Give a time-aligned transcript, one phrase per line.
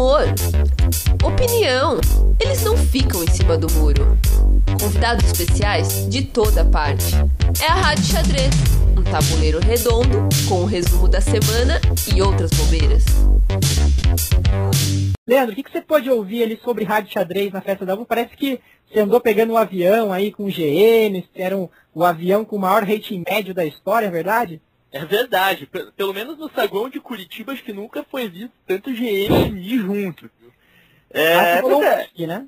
[0.00, 0.24] humor,
[1.22, 2.00] opinião.
[2.40, 4.18] Eles não ficam em cima do muro.
[4.80, 7.14] Convidados especiais de toda parte.
[7.62, 8.54] É a Rádio Xadrez,
[8.96, 11.78] um tabuleiro redondo com o resumo da semana
[12.14, 13.04] e outras bobeiras.
[15.28, 18.06] Leandro, o que, que você pode ouvir ali sobre Rádio Xadrez na festa da U?
[18.06, 18.58] Parece que
[18.90, 22.84] você andou pegando um avião aí com GM, era um, o avião com o maior
[22.84, 24.62] rating médio da história, é verdade?
[24.92, 25.68] É verdade.
[25.96, 30.30] Pelo menos no saguão de Curitiba, acho que nunca foi visto tanto GM e junto.
[31.10, 32.02] É, ah, pois, é.
[32.02, 32.46] Aqui, né?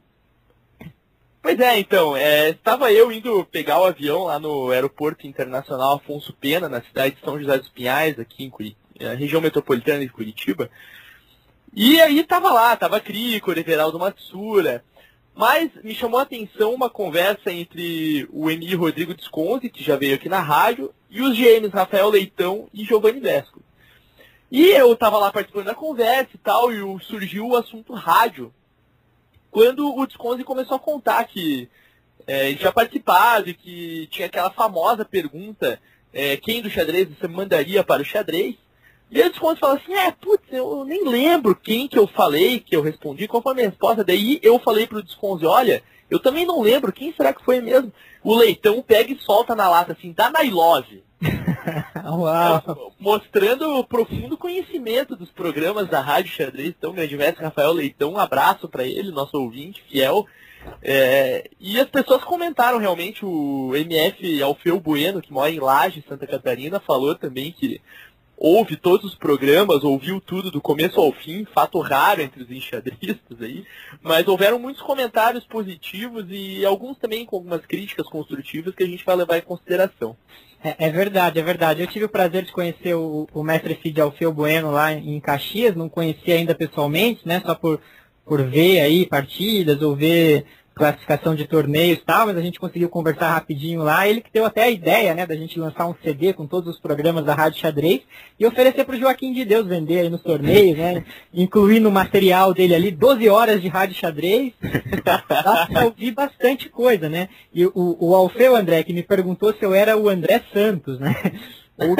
[1.41, 6.33] pois é, então, é, estava eu indo pegar o avião lá no Aeroporto Internacional Afonso
[6.33, 10.09] Pena, na cidade de São José dos Pinhais, aqui em Curitiba, na região metropolitana de
[10.09, 10.71] Curitiba.
[11.74, 14.85] E aí tava lá, tava Crico, Everaldo Matsura,
[15.35, 20.15] mas me chamou a atenção uma conversa entre o Emi Rodrigo Desconte, que já veio
[20.15, 23.61] aqui na rádio, e os GMs Rafael Leitão e Giovanni Vesco.
[24.51, 28.53] E eu estava lá participando da conversa e tal, e surgiu o assunto rádio.
[29.51, 31.69] Quando o Desconte começou a contar que
[32.27, 35.80] é, ele tinha participado e que tinha aquela famosa pergunta,
[36.13, 38.57] é, quem do xadrez você mandaria para o xadrez?
[39.13, 42.74] E eles quando falam assim, é, putz, eu nem lembro quem que eu falei, que
[42.74, 44.02] eu respondi, qual foi a minha resposta.
[44.02, 47.93] Daí eu falei pro Desconze, olha, eu também não lembro, quem será que foi mesmo?
[48.24, 51.05] O leitão pega e solta na lata assim, da Nailove.
[52.02, 52.95] Uau.
[52.99, 56.71] Mostrando o profundo conhecimento dos programas da Rádio Xadrez.
[56.71, 60.27] Então, grande mestre Rafael Leitão, um abraço para ele, nosso ouvinte fiel.
[60.80, 66.27] É, e as pessoas comentaram realmente, o MF Alfeu Bueno, que mora em Laje, Santa
[66.27, 67.81] Catarina, falou também que
[68.37, 73.41] ouve todos os programas, ouviu tudo do começo ao fim, fato raro entre os enxadristas
[73.41, 73.65] aí,
[74.03, 79.05] mas houveram muitos comentários positivos e alguns também com algumas críticas construtivas que a gente
[79.05, 80.16] vai levar em consideração.
[80.65, 81.81] É, é verdade, é verdade.
[81.81, 85.75] Eu tive o prazer de conhecer o, o mestre Cid Alfeu Bueno lá em Caxias,
[85.75, 87.81] não conheci ainda pessoalmente, né, só por,
[88.25, 90.44] por ver aí partidas ou ver
[90.75, 94.06] classificação de torneios e tal, mas a gente conseguiu conversar rapidinho lá.
[94.09, 96.81] Ele que deu até a ideia, né, da gente lançar um CD com todos os
[96.81, 98.03] programas da Rádio Xadrez
[98.38, 102.55] e oferecer para o Joaquim de Deus vender aí nos torneios, né, incluir no material
[102.55, 104.53] dele ali 12 horas de Rádio Xadrez.
[105.05, 107.28] Dá ouvir bastante coisa, né?
[107.53, 111.15] E o, o Alfeu André, que me perguntou se eu era o André Santos, né?
[111.78, 111.97] O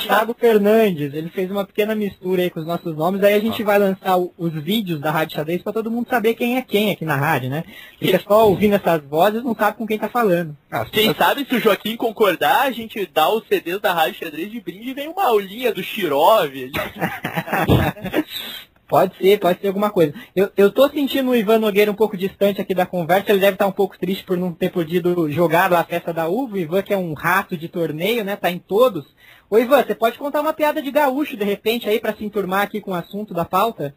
[0.00, 1.12] Thiago Fernandes.
[1.12, 3.22] Ele fez uma pequena mistura aí com os nossos nomes.
[3.22, 6.56] Aí a gente vai lançar os vídeos da Rádio Xadrez para todo mundo saber quem
[6.56, 7.64] é quem aqui na rádio, né?
[7.98, 10.56] Fica só ouvindo essas vozes não sabe com quem tá falando.
[10.70, 14.50] Ah, quem sabe se o Joaquim concordar, a gente dá os CDs da Rádio Xadrez
[14.50, 16.52] de brinde e vem uma aulinha do Shirov.
[18.88, 20.14] Pode ser, pode ser alguma coisa.
[20.34, 23.52] Eu, eu tô sentindo o Ivan Nogueira um pouco distante aqui da conversa, ele deve
[23.52, 26.54] estar um pouco triste por não ter podido jogar lá a festa da uva.
[26.54, 28.34] O Ivan, que é um rato de torneio, né?
[28.34, 29.04] Tá em todos.
[29.50, 32.62] Ô Ivan, você pode contar uma piada de gaúcho, de repente, aí, para se enturmar
[32.62, 33.94] aqui com o assunto da pauta?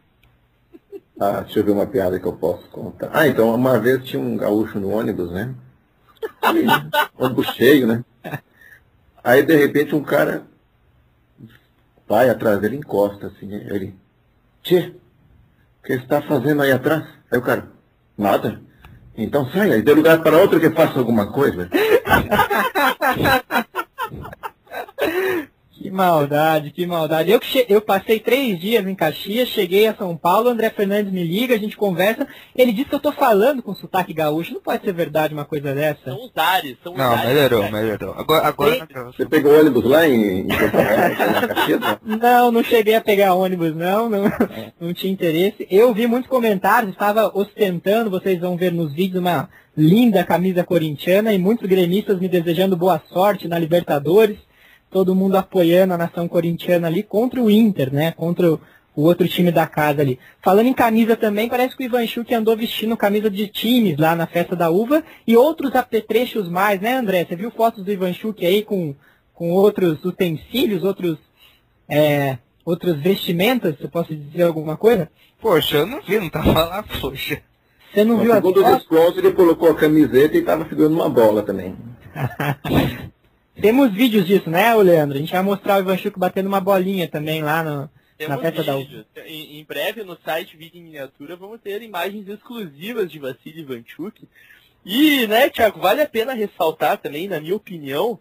[1.18, 3.10] Ah, deixa eu ver uma piada que eu posso contar.
[3.14, 5.54] Ah, então, uma vez tinha um gaúcho no ônibus, né?
[6.42, 6.66] Aí,
[7.18, 8.04] ônibus cheio, né?
[9.24, 10.42] Aí, de repente, um cara
[12.06, 14.01] vai atrás dele, encosta, assim, ele
[14.62, 14.94] Tchê,
[15.80, 17.04] o que está fazendo aí atrás?
[17.30, 17.68] Aí o cara,
[18.16, 18.60] nada.
[19.16, 21.68] Então saia e dê lugar para outro que faça alguma coisa.
[25.82, 27.32] Que maldade, que maldade.
[27.32, 31.56] Eu, eu passei três dias em Caxias, cheguei a São Paulo, André Fernandes me liga,
[31.56, 32.24] a gente conversa.
[32.54, 34.54] Ele disse que eu tô falando com sotaque gaúcho.
[34.54, 36.04] Não pode ser verdade uma coisa dessa.
[36.04, 38.14] São os ares, são os Não, ares, melhorou, melhorou.
[38.16, 41.80] Agora, agora Você pegou ônibus lá em, em Caxias?
[42.22, 44.72] Não, não cheguei a pegar ônibus, não, não, é.
[44.80, 45.66] não tinha interesse.
[45.70, 51.32] Eu vi muitos comentários, estava ostentando, vocês vão ver nos vídeos, uma linda camisa corintiana
[51.32, 54.38] e muitos gremistas me desejando boa sorte na Libertadores
[54.92, 58.12] todo mundo apoiando a nação corintiana ali contra o Inter, né?
[58.12, 58.60] Contra o,
[58.94, 60.18] o outro time da casa ali.
[60.42, 64.14] Falando em camisa também, parece que o Ivan Chuk andou vestindo camisa de times lá
[64.14, 67.24] na festa da uva e outros apetrechos mais, né, André?
[67.24, 68.94] Você viu fotos do Ivan Chuk aí com,
[69.34, 71.16] com outros utensílios, outros,
[71.88, 73.78] é, outros vestimentas?
[73.78, 75.10] Você posso dizer alguma coisa?
[75.40, 77.40] Poxa, eu não vi, não tava lá, poxa.
[77.92, 81.08] Você não viu a Segundo os fotos, ele colocou a camiseta e estava segurando uma
[81.08, 81.76] bola também.
[83.60, 85.16] Temos vídeos disso, né, Leandro?
[85.16, 87.90] A gente vai mostrar o Ivan Chuk batendo uma bolinha também lá no,
[88.28, 89.06] na festa da UFA.
[89.26, 94.26] Em, em, breve no site Vídeo em Miniatura vamos ter imagens exclusivas de Vassili Ivanchuk.
[94.84, 98.18] E, né, Thiago, vale a pena ressaltar também, na minha opinião,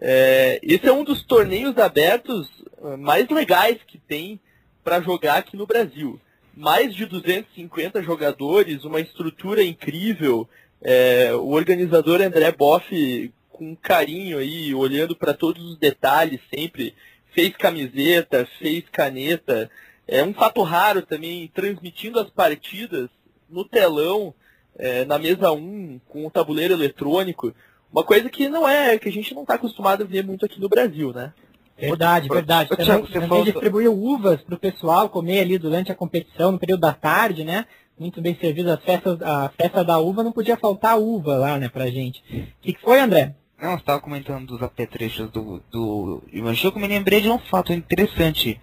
[0.00, 2.48] é, esse é um dos torneios abertos
[2.82, 4.38] ah, mais legais que tem
[4.82, 6.20] para jogar aqui no Brasil.
[6.54, 10.48] Mais de 250 jogadores, uma estrutura incrível.
[10.82, 16.94] É, o organizador André Boff com carinho aí, olhando para todos os detalhes sempre.
[17.32, 19.70] Fez camiseta, fez caneta,
[20.08, 23.08] É um fato raro também, transmitindo as partidas
[23.48, 24.34] no telão,
[24.76, 27.54] é, na mesa 1, com o tabuleiro eletrônico.
[27.90, 30.60] Uma coisa que não é, que a gente não está acostumado a ver muito aqui
[30.60, 31.32] no Brasil, né?
[31.78, 32.72] Verdade, verdade.
[32.72, 36.52] Ô, Também, Thiago, também falou- distribuiu uvas para o pessoal comer ali durante a competição,
[36.52, 37.64] no período da tarde, né?
[37.98, 41.68] Muito bem servido as festas, a festa da uva, não podia faltar uva lá, né,
[41.68, 42.20] pra gente.
[42.20, 43.34] O que, que foi, André?
[43.62, 48.60] Não, estava comentando dos apetrechos do, do Ivan me lembrei de um fato interessante.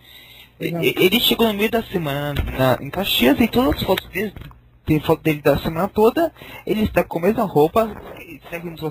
[0.59, 4.33] Ele chegou no meio da semana na- em Caxias e todas as fotos dele,
[4.85, 6.33] tem foto dele da semana toda,
[6.67, 7.95] ele está com a mesma roupa,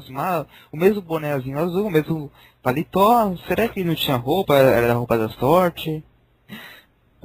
[0.08, 0.46] mal?
[0.72, 2.32] O mesmo bonézinho azul, o mesmo
[2.62, 6.02] paletó, será que ele não tinha roupa, era a roupa da sorte?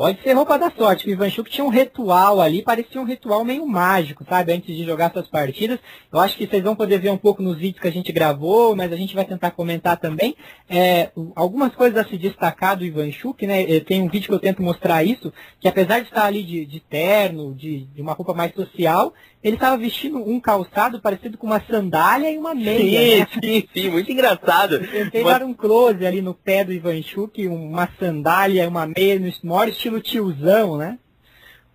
[0.03, 3.05] Pode ser roupa da sorte, que o Ivan Chuk tinha um ritual ali, parecia um
[3.05, 4.51] ritual meio mágico, sabe?
[4.51, 5.79] Antes de jogar suas partidas.
[6.11, 8.75] Eu acho que vocês vão poder ver um pouco nos vídeos que a gente gravou,
[8.75, 10.35] mas a gente vai tentar comentar também.
[10.69, 13.61] É, algumas coisas a se destacar do Ivan Chuk, né?
[13.61, 16.65] Eh, Tem um vídeo que eu tento mostrar isso, que apesar de estar ali de,
[16.65, 21.47] de terno, de, de uma roupa mais social, ele estava vestindo um calçado parecido com
[21.47, 22.77] uma sandália e uma meia.
[22.79, 23.27] Sim, né?
[23.41, 24.75] sim, sim, muito engraçado.
[24.75, 28.85] Eu tentei Uma- dar um close ali no pé do Ivan Chuk, uma sandália, uma
[28.85, 30.97] meia no maior estilo tiozão, né?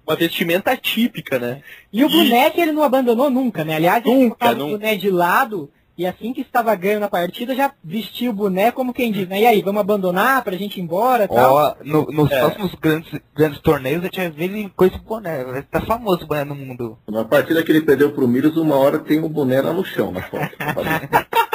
[0.07, 1.63] Uma vestimenta típica, né?
[1.93, 3.77] E o E- boneco ele não abandonou nunca, né?
[3.77, 7.55] Aliás, ele Nunca, colocava o boné de lado e assim que estava ganhando a partida
[7.55, 9.41] já vestia o boné como quem diz, né?
[9.43, 11.55] E aí, vamos abandonar pra gente ir embora e tal?
[11.55, 12.39] Ó, no- nos É.
[12.41, 16.27] próximos grandes, grandes torneios a gente vai ver ele com esse boné, tá famoso o
[16.27, 16.97] boné no mundo.
[17.07, 20.11] Na partida que ele perdeu pro Milos, uma hora tem um boné lá no chão,
[20.13, 20.49] na foto.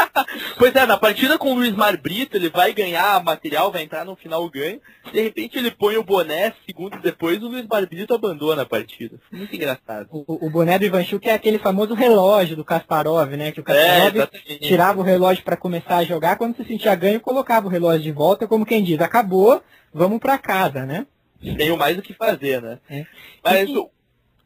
[0.57, 4.03] Pois é, na partida com o Luiz Mar Brito, ele vai ganhar material, vai entrar
[4.05, 4.79] no final ganho.
[5.11, 9.17] De repente ele põe o boné, segundos depois o Luiz Mar Brito abandona a partida.
[9.31, 10.07] Muito engraçado.
[10.11, 13.51] O, o boné do Ivan Chuk é aquele famoso relógio do Kasparov, né?
[13.51, 14.59] Que o É, Kasparov exatamente.
[14.59, 18.11] tirava o relógio para começar a jogar, quando se sentia ganho, colocava o relógio de
[18.11, 19.61] volta, como quem diz, acabou,
[19.93, 21.05] vamos pra casa, né?
[21.41, 22.79] Tenho mais o que fazer, né?
[22.89, 23.05] É.
[23.43, 23.89] Mas E- o.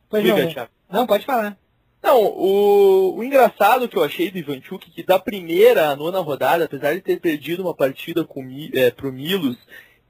[0.10, 0.72] Pois Diga, não, Thiago.
[0.90, 1.58] não, pode falar.
[2.08, 6.64] Não, o, o engraçado que eu achei do Ivanchuk, que da primeira à nona rodada,
[6.64, 9.58] apesar de ter perdido uma partida com, é, pro Milos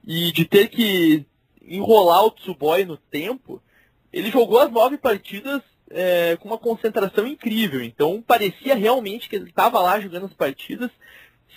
[0.06, 1.26] e de ter que
[1.60, 3.60] enrolar o Tsuboy no tempo,
[4.14, 7.82] ele jogou as nove partidas é, com uma concentração incrível.
[7.82, 10.92] Então parecia realmente que ele estava lá jogando as partidas,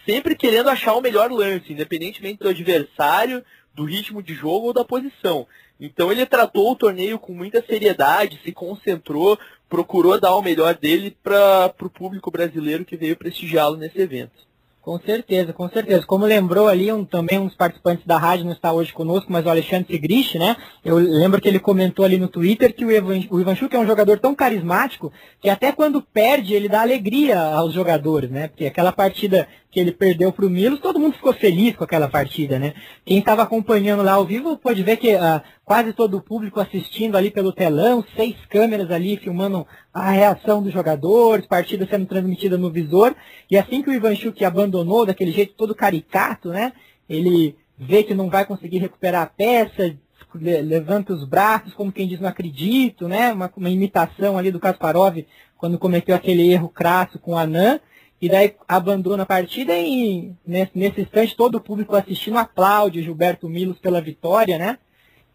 [0.06, 3.44] sempre querendo achar o melhor lance, independentemente do adversário,
[3.75, 5.46] do ritmo de jogo ou da posição.
[5.81, 9.38] Então ele tratou o torneio com muita seriedade, se concentrou,
[9.69, 14.50] procurou dar o melhor dele para o público brasileiro que veio prestigiá-lo nesse evento.
[14.90, 16.04] Com certeza, com certeza.
[16.04, 19.48] Como lembrou ali, um, também dos participantes da rádio não está hoje conosco, mas o
[19.48, 20.56] Alexandre Sigrist, né?
[20.84, 23.78] Eu lembro que ele comentou ali no Twitter que o Ivan, o Ivan Chuk é
[23.78, 28.48] um jogador tão carismático que até quando perde ele dá alegria aos jogadores, né?
[28.48, 32.08] Porque aquela partida que ele perdeu para o Milos, todo mundo ficou feliz com aquela
[32.08, 32.75] partida, né?
[33.04, 37.16] Quem estava acompanhando lá ao vivo pode ver que ah, quase todo o público assistindo
[37.16, 42.70] ali pelo telão, seis câmeras ali filmando a reação dos jogadores, partida sendo transmitida no
[42.70, 43.14] visor.
[43.50, 46.72] E assim que o Ivan Chuk abandonou daquele jeito todo caricato, né?
[47.08, 49.96] Ele vê que não vai conseguir recuperar a peça,
[50.34, 53.32] le- levanta os braços, como quem diz, não acredito, né?
[53.32, 55.25] Uma, uma imitação ali do Kasparov
[55.56, 57.81] quando cometeu aquele erro crasso com o Anand.
[58.22, 63.48] E daí abandona a partida e nesse, nesse instante todo o público assistindo aplaude Gilberto
[63.48, 64.78] Milos pela vitória, né?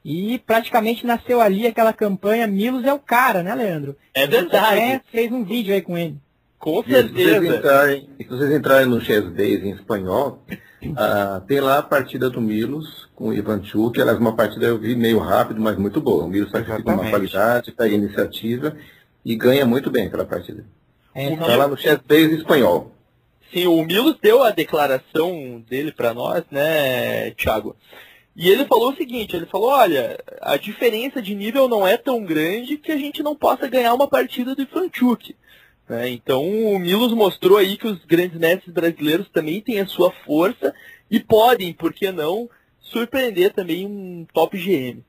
[0.07, 3.97] E praticamente nasceu ali aquela campanha Milos é o cara, né, Leandro?
[4.13, 6.15] É Você verdade, até fez um vídeo aí com ele.
[6.59, 7.57] com E se vocês certeza.
[7.57, 10.43] entrarem, e se vocês entrarem no Chess Days em espanhol,
[10.95, 13.99] ah, tem lá a partida do Milos com o Ivan Chuk.
[13.99, 16.25] Ela é uma partida eu vi meio rápido, mas muito boa.
[16.25, 18.77] O Milos sacrifica uma qualidade, pega iniciativa
[19.25, 20.63] e ganha muito bem aquela partida.
[21.15, 22.91] É, Tá lá no Chess Days em espanhol.
[23.51, 27.75] Sim, o Milos deu a declaração dele para nós, né, Thiago?
[28.35, 32.23] E ele falou o seguinte, ele falou, olha, a diferença de nível não é tão
[32.23, 35.35] grande que a gente não possa ganhar uma partida do Ivanchuk.
[35.87, 36.09] Né?
[36.09, 40.73] Então o Milos mostrou aí que os grandes mestres brasileiros também têm a sua força
[41.09, 42.49] e podem, por que não,
[42.81, 45.01] surpreender também um top GM.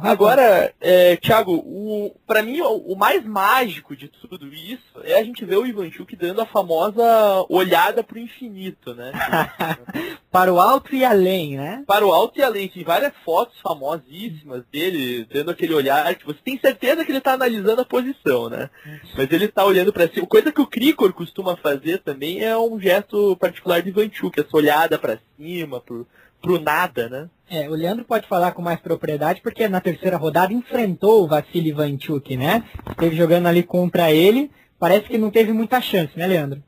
[0.00, 5.24] Agora, é, Thiago, o, pra mim o, o mais mágico de tudo isso é a
[5.24, 7.02] gente ver o Ivanchuk dando a famosa
[7.48, 9.12] olhada pro infinito, né?
[10.30, 11.84] Para o alto e além, né?
[11.86, 16.38] Para o alto e além, tem várias fotos famosíssimas dele dando aquele olhar que você
[16.42, 18.70] tem certeza que ele tá analisando a posição, né?
[19.14, 20.26] Mas ele tá olhando para cima.
[20.26, 24.98] Coisa que o Krikor costuma fazer também é um gesto particular de Ivanchuk, essa olhada
[24.98, 26.06] para cima, pro,
[26.40, 27.28] pro nada, né?
[27.52, 31.68] É, o Leandro pode falar com mais propriedade, porque na terceira rodada enfrentou o Vassili
[31.68, 32.64] Ivanchuk, né?
[32.90, 34.50] Esteve jogando ali contra ele.
[34.78, 36.62] Parece que não teve muita chance, né, Leandro?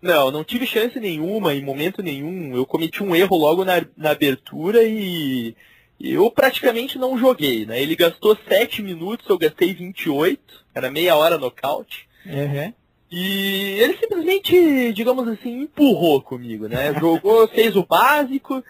[0.00, 2.54] Não, não tive chance nenhuma, em momento nenhum.
[2.54, 5.56] Eu cometi um erro logo na, na abertura e,
[6.00, 7.82] Eu praticamente não joguei, né?
[7.82, 10.40] Ele gastou 7 minutos, eu gastei 28,
[10.72, 12.08] era meia hora nocaute.
[12.24, 12.72] Uhum.
[13.10, 16.94] E ele simplesmente, digamos assim, empurrou comigo, né?
[16.94, 18.62] Jogou, fez o básico,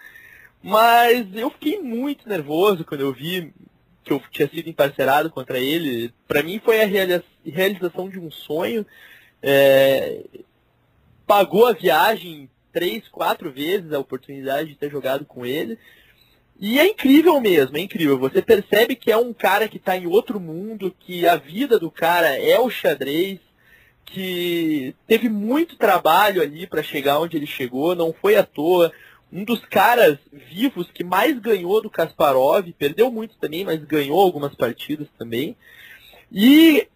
[0.61, 3.53] mas eu fiquei muito nervoso quando eu vi
[4.03, 6.13] que eu tinha sido emparcerado contra ele.
[6.27, 8.85] Para mim foi a realização de um sonho.
[9.41, 10.23] É...
[11.25, 15.77] Pagou a viagem três, quatro vezes a oportunidade de ter jogado com ele.
[16.59, 18.19] E é incrível mesmo, é incrível.
[18.19, 21.89] Você percebe que é um cara que está em outro mundo, que a vida do
[21.89, 23.39] cara é o xadrez,
[24.05, 28.91] que teve muito trabalho ali para chegar onde ele chegou, não foi à toa.
[29.31, 34.55] Um dos caras vivos que mais ganhou do Kasparov, perdeu muito também, mas ganhou algumas
[34.55, 35.55] partidas também.
[36.31, 36.87] E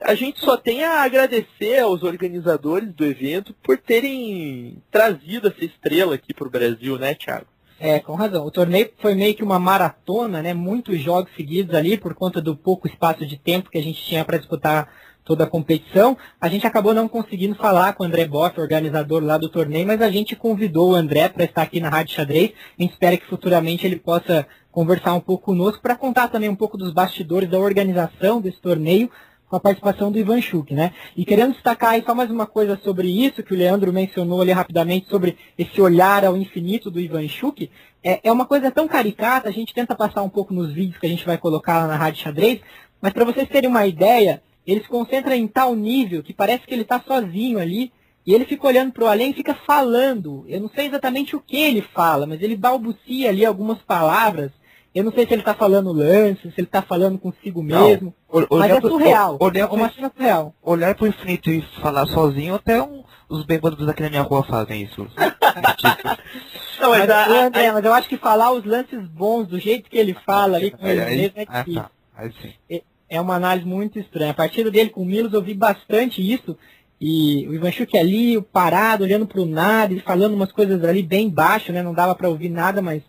[0.00, 6.14] a gente só tem a agradecer aos organizadores do evento por terem trazido essa estrela
[6.14, 7.46] aqui para o Brasil, né, Thiago?
[7.78, 8.44] É, com razão.
[8.44, 10.52] O torneio foi meio que uma maratona, né?
[10.52, 14.24] Muitos jogos seguidos ali por conta do pouco espaço de tempo que a gente tinha
[14.24, 14.92] para disputar
[15.30, 16.18] toda a competição.
[16.40, 20.02] A gente acabou não conseguindo falar com o André Boff, organizador lá do torneio, mas
[20.02, 22.50] a gente convidou o André para estar aqui na Rádio Xadrez.
[22.76, 26.56] A gente espera que futuramente ele possa conversar um pouco conosco para contar também um
[26.56, 29.08] pouco dos bastidores da organização desse torneio,
[29.48, 30.92] com a participação do Ivan Chuk, né?
[31.16, 34.50] E querendo destacar aí só mais uma coisa sobre isso, que o Leandro mencionou ali
[34.50, 37.70] rapidamente, sobre esse olhar ao infinito do Ivan Chuk,
[38.02, 41.06] é, é uma coisa tão caricata, a gente tenta passar um pouco nos vídeos que
[41.06, 42.60] a gente vai colocar lá na Rádio Xadrez,
[43.00, 46.74] mas para vocês terem uma ideia, ele se concentra em tal nível que parece que
[46.74, 47.92] ele está sozinho ali,
[48.26, 50.44] e ele fica olhando para o além e fica falando.
[50.46, 54.52] Eu não sei exatamente o que ele fala, mas ele balbucia ali algumas palavras
[54.92, 58.12] eu não sei se ele está falando lance, se ele está falando consigo mesmo.
[58.32, 59.36] Não, mas é surreal.
[59.38, 60.54] Olhar, é uma cena surreal.
[60.60, 64.82] Olhar pro infinito e falar sozinho, até um, os bêbados aqui na minha rua fazem
[64.82, 65.06] isso.
[66.80, 67.72] não, mas, mas, a, André, a...
[67.72, 70.84] mas eu acho que falar os lances bons do jeito que ele fala ali com
[70.84, 71.82] ele mesmo é difícil.
[72.16, 72.30] Ah, tá.
[72.68, 74.30] é, é uma análise muito estranha.
[74.30, 76.56] A partir dele com o Milos eu vi bastante isso.
[77.00, 81.28] E o Ivanchuk ali, parado, olhando para o nada e falando umas coisas ali bem
[81.28, 81.82] baixo, né?
[81.82, 83.02] Não dava para ouvir nada, mas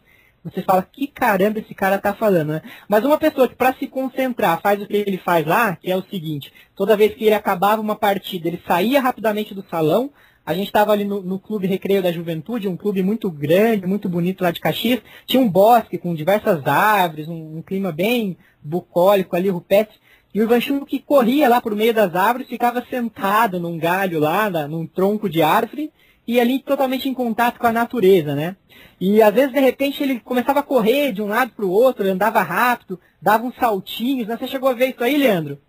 [0.43, 2.61] você fala, que caramba esse cara tá falando, né?
[2.87, 5.95] Mas uma pessoa que para se concentrar faz o que ele faz lá, que é
[5.95, 10.09] o seguinte, toda vez que ele acabava uma partida, ele saía rapidamente do salão,
[10.45, 14.09] a gente estava ali no, no, Clube Recreio da Juventude, um clube muito grande, muito
[14.09, 19.35] bonito lá de Caxias, tinha um bosque com diversas árvores, um, um clima bem bucólico
[19.35, 19.97] ali, rupestre,
[20.33, 24.87] e o Ivanchuk corria lá por meio das árvores, ficava sentado num galho lá, num
[24.87, 25.91] tronco de árvore,
[26.27, 28.55] e ali totalmente em contato com a natureza, né?
[28.99, 32.07] E às vezes, de repente, ele começava a correr de um lado para o outro,
[32.07, 34.27] andava rápido, dava uns saltinhos.
[34.27, 34.37] Né?
[34.37, 35.59] Você chegou a ver isso aí, Leandro?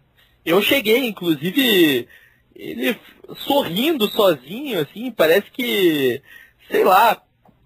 [0.44, 2.06] Eu cheguei, inclusive,
[2.54, 2.98] ele
[3.38, 6.22] sorrindo sozinho, assim, parece que,
[6.70, 7.20] sei lá,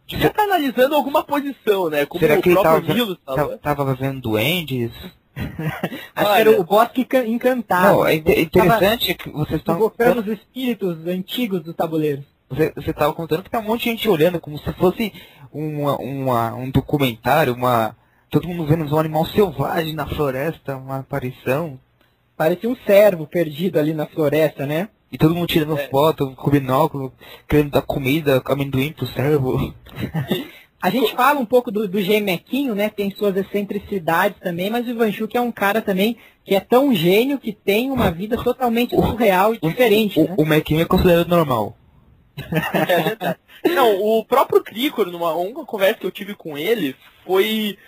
[0.07, 2.07] devia estar tá analisando alguma posição, né?
[2.07, 4.93] Como Será que ele estava tava vendo duendes?
[6.14, 7.99] Acho que era o bosque encantado.
[7.99, 9.76] Não, é interessante que vocês estão...
[9.76, 12.25] Invocando os espíritos antigos do tabuleiro.
[12.49, 15.12] Você estava contando que tá um monte de gente olhando como se fosse
[15.52, 17.97] uma, uma, um documentário, uma.
[18.31, 21.78] Todo mundo vendo um animal selvagem na floresta, uma aparição.
[22.37, 24.88] Parecia um cervo perdido ali na floresta, né?
[25.11, 25.88] E todo mundo tirando é.
[25.88, 27.12] foto, com binóculo,
[27.49, 29.75] querendo dar comida, amendoim pro servo.
[30.83, 32.90] A gente fala um pouco do, do Gemequinho, né?
[32.90, 37.38] Tem suas excentricidades também, mas o Ivanchuk é um cara também que é tão gênio
[37.38, 40.21] que tem uma vida totalmente surreal e diferente.
[40.21, 40.35] O, né?
[40.38, 41.76] o Mequinho é considerado normal.
[42.73, 43.38] É verdade.
[43.64, 47.78] Não, o próprio Cricor, numa uma conversa que eu tive com ele, foi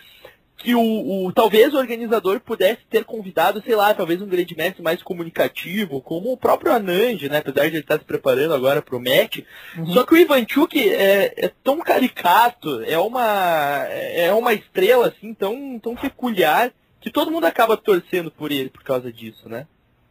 [0.59, 0.81] que o,
[1.27, 6.03] o, talvez o organizador pudesse ter convidado, sei lá, talvez um grande mestre mais comunicativo,
[6.03, 7.39] como o próprio Anand, né?
[7.39, 9.39] Apesar de ele estar se preparando agora para o match.
[9.77, 9.93] Uhum.
[9.93, 15.79] Só que o Ivanchuk é, é, tão caricato, é uma, é uma estrela assim tão,
[15.79, 19.65] tão peculiar que todo mundo acaba torcendo por ele por causa disso, né?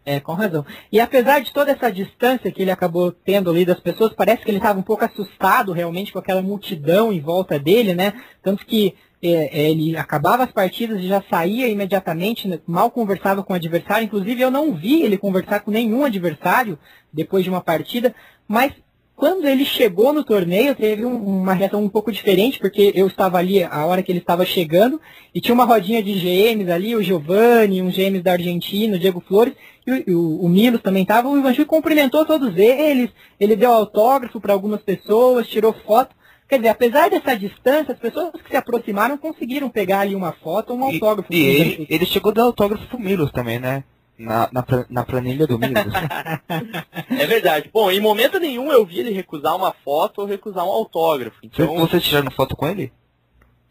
[0.05, 0.65] É, com razão.
[0.89, 4.49] E apesar de toda essa distância que ele acabou tendo ali das pessoas, parece que
[4.49, 8.13] ele estava um pouco assustado realmente com aquela multidão em volta dele, né?
[8.41, 12.59] Tanto que é, é, ele acabava as partidas e já saía imediatamente, né?
[12.67, 14.05] mal conversava com o adversário.
[14.05, 16.77] Inclusive, eu não vi ele conversar com nenhum adversário
[17.11, 18.13] depois de uma partida,
[18.47, 18.73] mas
[19.17, 23.39] quando ele chegou no torneio, teve um, uma reação um pouco diferente, porque eu estava
[23.39, 25.01] ali a hora que ele estava chegando,
[25.33, 29.19] e tinha uma rodinha de GMs ali, o Giovanni, um GMs da Argentina, o Diego
[29.27, 29.55] Flores,
[29.87, 31.27] e o, o Milos também estava.
[31.27, 33.09] O Ivan cumprimentou todos eles,
[33.39, 36.15] ele deu autógrafo para algumas pessoas, tirou foto.
[36.47, 40.71] Quer dizer, apesar dessa distância, as pessoas que se aproximaram conseguiram pegar ali uma foto
[40.71, 41.31] ou um autógrafo.
[41.31, 43.83] E, e ele, ele, chegou a dar autógrafo pro Milos também, né?
[44.17, 45.93] na, na, na planilha do Milos.
[47.09, 47.69] é verdade.
[47.71, 51.37] Bom, em momento nenhum eu vi ele recusar uma foto ou recusar um autógrafo.
[51.43, 51.75] Então...
[51.77, 52.91] Vocês tiraram foto com ele?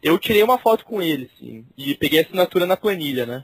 [0.01, 1.65] eu tirei uma foto com ele, sim.
[1.77, 3.43] E peguei a assinatura na planilha, né?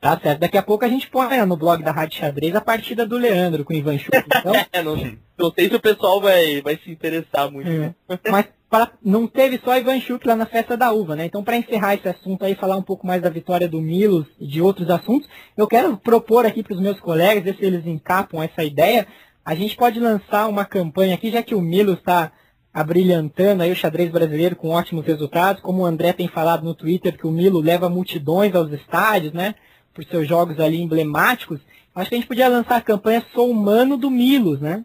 [0.00, 0.40] Tá certo.
[0.40, 3.64] Daqui a pouco a gente põe no blog da Rádio Xadrez a partida do Leandro
[3.64, 4.16] com o Ivan Chuk.
[4.16, 4.52] Então...
[4.72, 4.96] é, não,
[5.38, 7.68] não sei se o pessoal vai, vai se interessar muito.
[7.68, 7.94] É.
[8.30, 11.26] Mas pra, não teve só Ivan Chuk lá na festa da uva, né?
[11.26, 14.46] Então, para encerrar esse assunto aí, falar um pouco mais da vitória do Milos e
[14.46, 18.42] de outros assuntos, eu quero propor aqui para os meus colegas, ver se eles encapam
[18.42, 19.06] essa ideia.
[19.44, 22.32] A gente pode lançar uma campanha aqui, já que o Milos está
[22.76, 27.16] abrilhantando aí o xadrez brasileiro com ótimos resultados, como o André tem falado no Twitter
[27.16, 29.54] que o Milo leva multidões aos estádios, né,
[29.94, 31.58] por seus jogos ali emblemáticos,
[31.94, 34.84] acho que a gente podia lançar a campanha Sou Humano do Milos, né?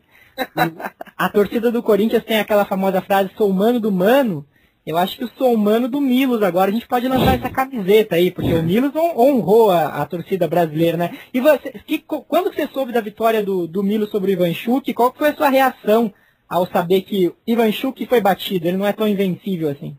[1.17, 4.45] A torcida do Corinthians tem aquela famosa frase Sou Humano do Mano,
[4.85, 8.15] eu acho que o Sou Humano do Milos agora, a gente pode lançar essa camiseta
[8.15, 11.19] aí, porque o Milos honrou a, a torcida brasileira, né?
[11.31, 14.91] E você, que, quando você soube da vitória do, do Milos sobre o Ivan Chuk,
[14.93, 16.11] qual foi a sua reação
[16.49, 19.95] ao saber que Ivan Chuk foi batido, ele não é tão invencível assim?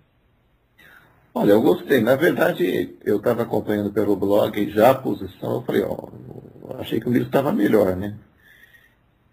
[1.34, 2.00] Olha, eu gostei.
[2.00, 6.08] Na verdade, eu estava acompanhando pelo blog já a posição, eu falei, ó,
[6.78, 8.16] achei que o Miro estava melhor, né?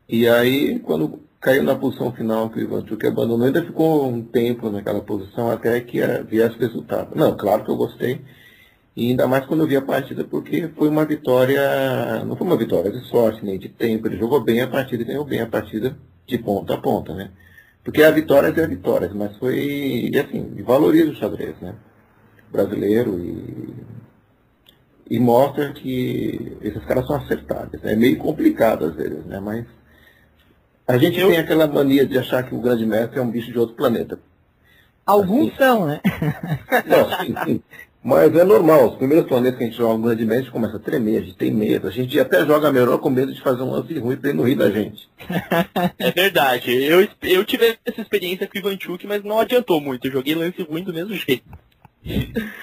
[0.10, 4.24] E aí, quando caiu na posição final que o Ivan Chuk abandonou, ainda ficou um
[4.24, 7.16] tempo naquela posição até que viesse o resultado.
[7.16, 8.20] Não, claro que eu gostei.
[8.96, 12.58] E ainda mais quando eu vi a partida, porque foi uma vitória, não foi uma
[12.58, 14.08] vitória de sorte, nem de tempo.
[14.08, 17.32] Ele jogou bem a partida e ganhou bem a partida de ponta a ponta, né?
[17.84, 21.76] Porque a vitória é a vitória, mas foi, assim, valoriza o xadrez, né?
[22.52, 23.74] Brasileiro e,
[25.12, 27.80] e mostra que esses caras são acertados.
[27.84, 29.40] É meio complicado às vezes, né?
[29.40, 29.66] Mas
[30.90, 31.30] a gente Eu...
[31.30, 34.20] tem aquela mania de achar que o grande mestre é um bicho de outro planeta.
[35.06, 36.02] Alguns assim, são, né?
[36.86, 37.64] Não, sim, sim.
[38.02, 40.80] Mas é normal, os primeiros planetas que a gente joga grandemente, a gente começa a
[40.80, 41.88] tremer, a gente tem medo.
[41.88, 44.48] A gente até joga melhor com medo de fazer um lance ruim para ele não
[44.48, 45.08] rir da gente.
[46.00, 46.72] É verdade.
[46.72, 50.08] Eu, eu tive essa experiência com o Ivan Chuk, mas não adiantou muito.
[50.08, 51.44] Eu joguei lance ruim do mesmo jeito.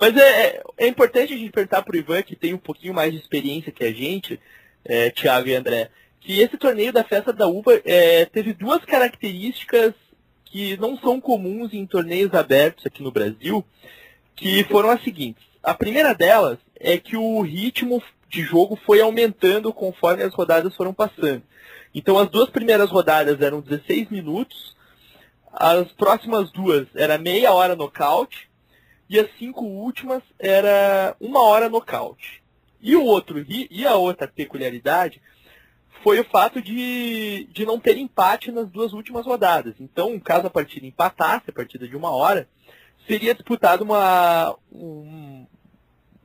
[0.00, 3.12] Mas é, é, é importante a gente perguntar pro Ivan, que tem um pouquinho mais
[3.12, 4.38] de experiência que a gente,
[4.84, 5.90] é, Thiago e André,
[6.28, 9.94] que esse torneio da Festa da Uva é, teve duas características
[10.44, 13.64] que não são comuns em torneios abertos aqui no Brasil,
[14.36, 15.42] que foram as seguintes.
[15.62, 20.92] A primeira delas é que o ritmo de jogo foi aumentando conforme as rodadas foram
[20.92, 21.42] passando.
[21.94, 24.76] Então as duas primeiras rodadas eram 16 minutos,
[25.50, 28.50] as próximas duas era meia hora nocaute,
[29.08, 32.42] e as cinco últimas era uma hora nocaute.
[32.82, 35.22] E o outro e a outra peculiaridade
[36.02, 39.74] foi o fato de, de não ter empate nas duas últimas rodadas.
[39.80, 42.48] Então, caso a partida empatasse, a partida de uma hora,
[43.06, 44.56] seria disputado uma.
[44.72, 45.46] Um,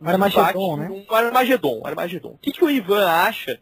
[0.01, 0.89] um Armagedon, né?
[0.89, 2.29] Um Armagedon, Armagedon.
[2.31, 3.59] O que, que o Ivan acha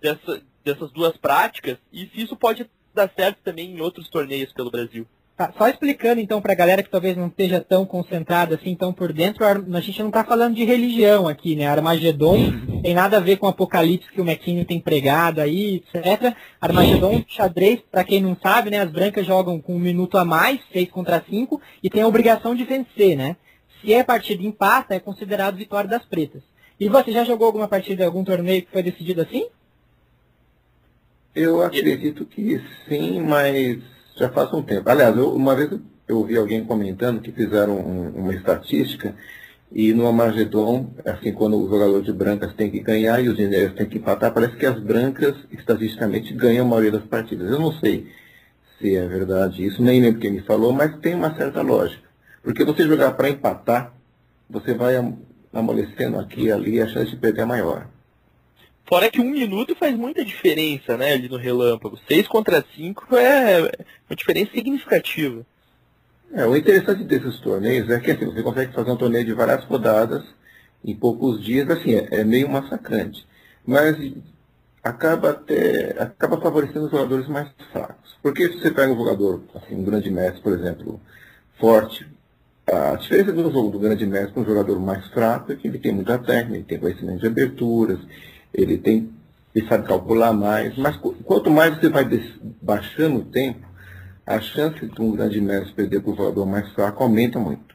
[0.00, 4.70] dessa, dessas duas práticas e se isso pode dar certo também em outros torneios pelo
[4.70, 5.06] Brasil?
[5.34, 8.92] Tá, só explicando então para a galera que talvez não esteja tão concentrada assim, tão
[8.92, 11.66] por dentro, a gente não está falando de religião aqui, né?
[11.66, 16.36] Armagedon tem nada a ver com o apocalipse que o Mequinho tem pregado aí, etc.
[16.60, 18.80] Armagedon, xadrez, para quem não sabe, né?
[18.80, 22.54] As brancas jogam com um minuto a mais, 6 contra 5, e tem a obrigação
[22.54, 23.36] de vencer, né?
[23.80, 26.42] Se é partida empata, é considerado vitória das pretas.
[26.78, 29.46] E você já jogou alguma partida, algum torneio que foi decidido assim?
[31.34, 33.78] Eu acredito que sim, mas
[34.16, 34.88] já faz um tempo.
[34.88, 35.70] Aliás, eu, uma vez
[36.08, 39.14] eu ouvi alguém comentando que fizeram um, uma estatística
[39.74, 43.74] e no Armagedon, assim, quando o jogador de brancas tem que ganhar e os negros
[43.74, 47.50] têm que empatar, parece que as brancas, estatisticamente, ganham a maioria das partidas.
[47.50, 48.06] Eu não sei
[48.78, 52.02] se é verdade isso, nem lembro quem me falou, mas tem uma certa lógica.
[52.42, 53.94] Porque você jogar para empatar,
[54.50, 54.96] você vai
[55.52, 57.86] amolecendo aqui e ali, a chance de perder é maior.
[58.86, 61.98] Fora que um minuto faz muita diferença, né, ali no relâmpago.
[62.06, 63.62] Seis contra cinco é
[64.08, 65.46] uma diferença significativa.
[66.32, 69.64] É, o interessante desses torneios é que assim, você consegue fazer um torneio de várias
[69.64, 70.24] rodadas
[70.84, 73.26] em poucos dias, assim, é, é meio massacrante.
[73.64, 73.96] Mas
[74.82, 78.16] acaba até acaba favorecendo os jogadores mais fracos.
[78.22, 81.00] Porque se você pega um jogador, assim, um grande mestre, por exemplo,
[81.58, 82.06] forte,
[82.66, 85.78] a diferença do jogo do grande mestre para um jogador mais fraco é que ele
[85.78, 87.98] tem muita técnica, ele tem conhecimento de aberturas,
[88.52, 89.10] ele tem,
[89.54, 92.04] ele sabe calcular mais, mas quanto mais você vai
[92.60, 93.66] baixando o tempo,
[94.26, 97.72] a chance de um grande mestre perder para o jogador mais fraco aumenta muito.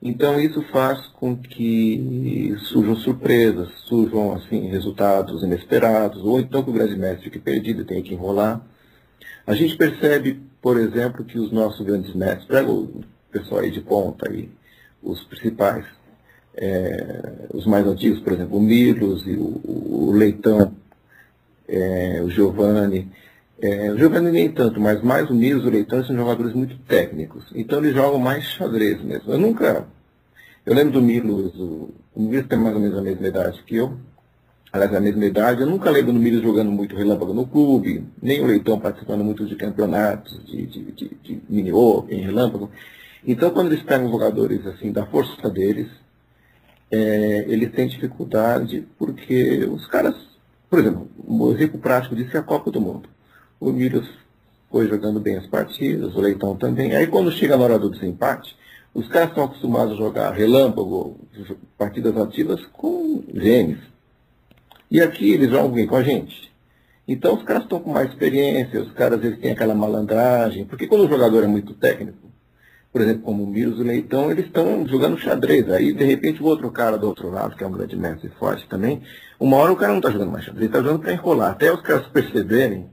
[0.00, 6.74] Então isso faz com que surjam surpresas, surjam assim, resultados inesperados, ou então que o
[6.74, 8.60] grande mestre fique perdido e tenha que enrolar.
[9.46, 14.30] A gente percebe, por exemplo, que os nossos grandes mestres, o pessoal aí de ponta,
[14.30, 14.50] aí,
[15.02, 15.86] os principais,
[16.56, 20.72] é, os mais antigos, por exemplo, o Milos e o, o Leitão,
[21.68, 23.10] é, o Giovanni,
[23.62, 26.76] É, o Giovanni nem tanto, mas mais o Milos e o Leitão são jogadores muito
[26.86, 27.44] técnicos.
[27.54, 29.32] Então eles jogam mais xadrez mesmo.
[29.32, 29.86] Eu nunca.
[30.66, 33.76] Eu lembro do Milos, o, o Milos tem mais ou menos a mesma idade que
[33.76, 33.96] eu.
[34.72, 35.62] Aliás, a mesma idade.
[35.62, 39.46] Eu nunca lembro do Milos jogando muito relâmpago no clube, nem o Leitão participando muito
[39.46, 42.68] de campeonatos, de, de, de, de mini-open, relâmpago.
[43.24, 45.88] Então, quando eles pegam jogadores assim da força deles,
[46.94, 50.14] é, eles têm dificuldade porque os caras,
[50.70, 53.08] por exemplo, o exemplo prático disso é a Copa do Mundo.
[53.58, 54.08] O Milos
[54.70, 56.94] foi jogando bem as partidas, o Leitão também.
[56.94, 58.56] Aí quando chega na hora do desempate,
[58.94, 61.18] os caras estão acostumados a jogar relâmpago,
[61.76, 63.80] partidas ativas com gêmeos.
[64.88, 66.52] E aqui eles jogam bem com a gente.
[67.08, 71.04] Então os caras estão com mais experiência, os caras eles têm aquela malandragem, porque quando
[71.04, 72.30] o jogador é muito técnico,
[72.94, 75.68] por exemplo, como o Miros e o Leitão, eles estão jogando xadrez.
[75.68, 78.68] Aí, de repente, o outro cara do outro lado, que é um grande mestre forte
[78.68, 79.02] também,
[79.40, 81.72] uma hora o cara não está jogando mais xadrez, ele está jogando para enrolar, até
[81.72, 82.86] os caras perceberem.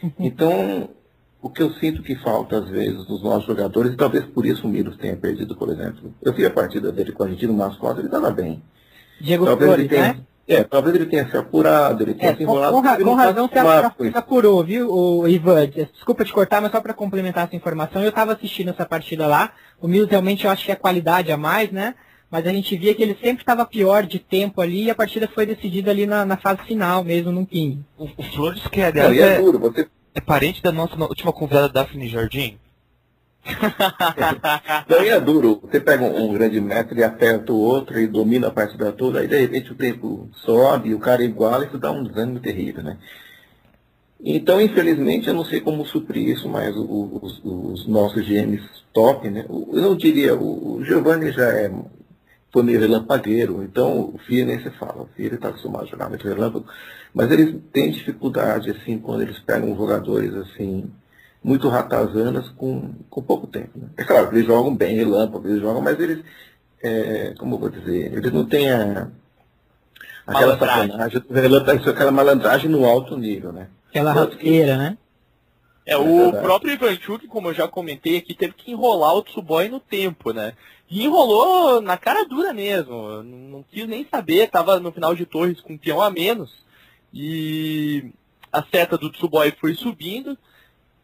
[0.00, 0.12] Uhum.
[0.20, 0.90] Então,
[1.42, 4.68] o que eu sinto que falta, às vezes, dos nossos jogadores, e talvez por isso
[4.68, 6.14] o Miros tenha perdido, por exemplo.
[6.22, 8.62] Eu vi a partida dele com a Argentina no mascote, ele estava bem.
[9.20, 10.14] Diego talvez Flores, tenha...
[10.14, 10.20] né?
[10.48, 12.72] É, talvez ele tenha se apurado, ele tenha é, se enrolado.
[12.72, 15.68] Com, com, com razão se apurou, viu, o Ivan?
[15.68, 19.52] Desculpa te cortar, mas só para complementar essa informação, eu estava assistindo essa partida lá.
[19.80, 21.94] O Milos realmente eu acho que é qualidade a mais, né?
[22.30, 25.28] Mas a gente via que ele sempre estava pior de tempo ali e a partida
[25.28, 27.84] foi decidida ali na, na fase final mesmo, no King.
[27.98, 29.88] O, o Flores, que aliás, é, é, duro, você...
[30.14, 32.58] é parente da nossa última convidada, Daphne Jardim.
[34.88, 35.60] Daí é duro.
[35.62, 39.20] Você pega um, um, grande mestre e aperta o outro e domina a partida toda,
[39.20, 42.98] aí de repente o tempo sobe, o cara iguala, isso dá um desânimo terrível, né?
[44.22, 49.46] Então, infelizmente, eu não sei como suprir isso, mas os, os nossos GMs top, né?
[49.48, 51.70] Eu não diria, o, o Giovanni já é
[52.52, 56.08] foi meio relampagueiro, então o Fia nem se fala, o Fia está acostumado a jogar
[56.08, 56.66] muito relâmpago,
[57.14, 60.90] mas eles têm dificuldade, assim, quando eles pegam jogadores, assim,
[61.42, 63.78] muito ratazanas com, com pouco tempo.
[63.78, 63.88] Né?
[63.96, 66.24] É claro, eles jogam bem relâmpago, eles jogam, mas eles,
[66.82, 69.08] é, como eu vou dizer, eles não têm a,
[70.26, 71.22] aquela sacanagem,
[71.88, 73.68] aquela malandragem no alto nível, né?
[73.88, 74.98] Aquela rasteira, né?
[75.86, 79.68] É, o é próprio Ivanchuk, como eu já comentei aqui, teve que enrolar o Tsuboi
[79.68, 80.52] no tempo, né?
[80.88, 83.22] E enrolou na cara dura mesmo.
[83.22, 86.52] Não quis nem saber, tava no final de torres com um peão a menos.
[87.12, 88.12] E
[88.52, 90.38] a seta do Tsuboi foi subindo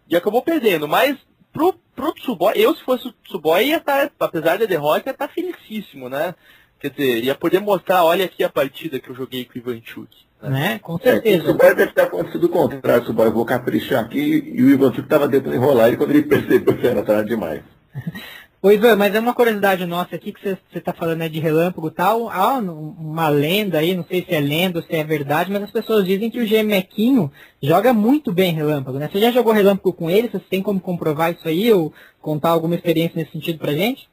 [0.09, 0.87] e acabou perdendo.
[0.89, 1.17] Mas
[1.53, 5.13] pro, pro Tsuboi, eu se fosse o Tsuboi ia estar, tá, apesar da derrota, ia
[5.13, 6.35] estar tá felicíssimo, né?
[6.79, 10.09] Quer dizer, ia poder mostrar, olha aqui a partida que eu joguei com o Ivanchuk.
[10.43, 10.51] Né?
[10.51, 10.79] né?
[10.81, 11.49] Com certeza.
[11.49, 15.01] É, o deve ter acontecido o contrário, o eu vou caprichar aqui e o Ivanchuk
[15.01, 17.63] estava dentro de enrolar e quando ele percebeu que era tarde demais.
[18.63, 21.89] Oi, Ivan, mas é uma curiosidade nossa aqui que você está falando né, de relâmpago
[21.89, 22.31] e tal.
[22.31, 25.71] Há uma lenda aí, não sei se é lenda ou se é verdade, mas as
[25.71, 27.31] pessoas dizem que o Gemequinho
[27.63, 29.11] joga muito bem relâmpago, né?
[29.13, 30.29] Você já jogou relâmpago com ele?
[30.29, 34.09] Você tem como comprovar isso aí ou contar alguma experiência nesse sentido pra gente?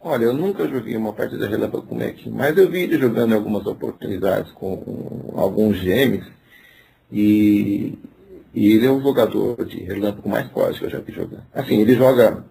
[0.00, 3.34] Olha, eu nunca joguei uma partida relâmpago com o Mequinho, mas eu vi ele jogando
[3.34, 6.26] algumas oportunidades com alguns gêmeos
[7.12, 7.98] e,
[8.54, 11.46] e ele é o jogador de relâmpago mais forte que eu já vi jogar.
[11.52, 12.42] Assim, ele joga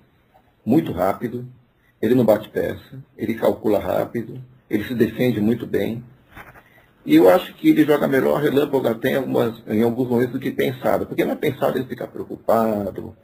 [0.66, 1.48] muito rápido,
[2.02, 6.04] ele não bate peça, ele calcula rápido, ele se defende muito bem.
[7.06, 10.40] E eu acho que ele joga melhor relâmpago até em, algumas, em alguns momentos do
[10.40, 13.16] que pensado, porque na pensada ele fica preocupado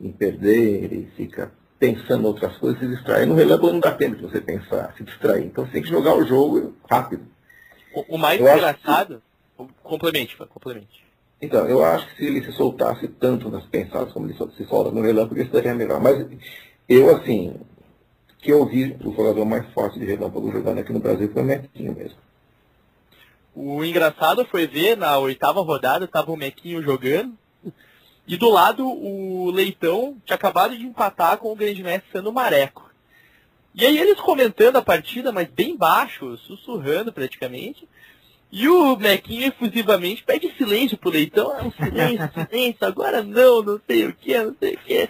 [0.00, 3.26] em perder, ele fica pensando em outras coisas, se distrai.
[3.26, 5.46] No relâmpago não dá tempo de você pensar, se distrair.
[5.46, 7.24] Então você tem que jogar o jogo rápido.
[7.94, 9.22] O, o mais eu engraçado.
[9.56, 9.64] Que...
[9.82, 11.04] Complemente, complemente.
[11.40, 14.90] Então, eu acho que se ele se soltasse tanto nas pensadas como ele se solta
[14.90, 16.00] no relâmpago, ele estaria melhor.
[16.00, 16.26] Mas
[16.88, 17.54] eu, assim,
[18.38, 21.44] que eu vi o jogador mais forte de relâmpago jogando aqui no Brasil foi o
[21.44, 22.18] Mequinho mesmo.
[23.54, 27.32] O engraçado foi ver na oitava rodada, estava o Mequinho jogando,
[28.26, 32.90] e do lado o Leitão tinha acabado de empatar com o grande mestre sendo Mareco.
[33.74, 37.88] E aí eles comentando a partida, mas bem baixo, sussurrando praticamente.
[38.50, 41.50] E o Mequinho efusivamente pede silêncio pro Leitão.
[41.52, 45.08] Ah, silêncio, silêncio, agora não, não sei o que, não sei o que.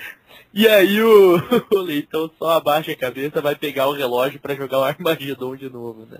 [0.54, 1.34] E aí o,
[1.74, 5.68] o Leitão só abaixa a cabeça, vai pegar o relógio para jogar o Armagedon de
[5.68, 6.18] novo, né?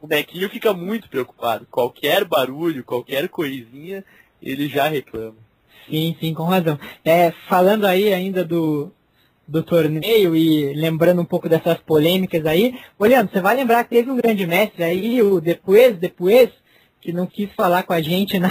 [0.00, 1.66] O Mequinho fica muito preocupado.
[1.70, 4.02] Qualquer barulho, qualquer coisinha,
[4.42, 5.36] ele já reclama.
[5.88, 6.78] Sim, sim, com razão.
[7.04, 8.90] É, falando aí ainda do,
[9.46, 14.10] do torneio e lembrando um pouco dessas polêmicas aí, olhando, você vai lembrar que teve
[14.10, 16.48] um grande mestre aí, o Depois, Depois,
[17.00, 18.48] que não quis falar com a gente, na,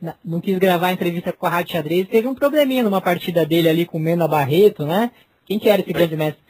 [0.00, 3.44] na, não quis gravar a entrevista com a Rádio Xadrez, teve um probleminha numa partida
[3.44, 5.10] dele ali com o Mena Barreto, né?
[5.44, 6.42] Quem que era esse grande mestre?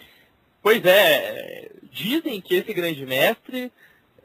[0.63, 3.73] Pois é, dizem que esse grande mestre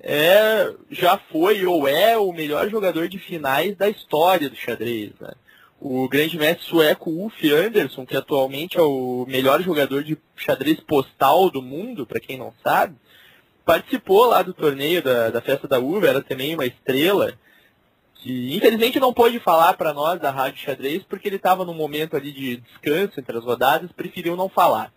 [0.02, 5.12] é, já foi ou é o melhor jogador de finais da história do xadrez.
[5.20, 5.32] Né?
[5.84, 11.50] o grande mestre sueco Ulf Andersson, que atualmente é o melhor jogador de xadrez postal
[11.50, 12.96] do mundo, para quem não sabe,
[13.66, 17.34] participou lá do torneio da, da festa da uva, era também uma estrela,
[18.16, 22.16] que infelizmente não pôde falar para nós da Rádio Xadrez, porque ele estava num momento
[22.16, 24.92] ali de descanso entre as rodadas, preferiu não falar.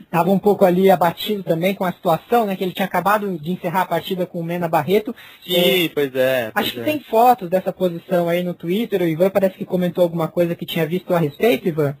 [0.00, 2.54] Estava um pouco ali abatido também com a situação, né?
[2.54, 5.14] Que ele tinha acabado de encerrar a partida com o Mena Barreto.
[5.44, 6.50] Sim, é, pois é.
[6.52, 6.84] Pois acho é.
[6.84, 9.02] que tem fotos dessa posição aí no Twitter.
[9.02, 11.96] O Ivan parece que comentou alguma coisa que tinha visto a respeito, Ivan.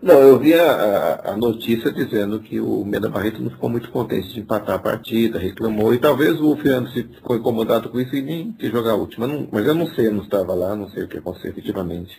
[0.00, 4.32] Não, eu vi a, a, notícia dizendo que o Mena Barreto não ficou muito contente
[4.32, 8.22] de empatar a partida, reclamou, e talvez o Fernando se ficou incomodado com isso e
[8.22, 9.26] nem quis jogar a última.
[9.26, 12.16] Não, mas eu não sei, eu não estava lá, não sei o que aconteceu efetivamente.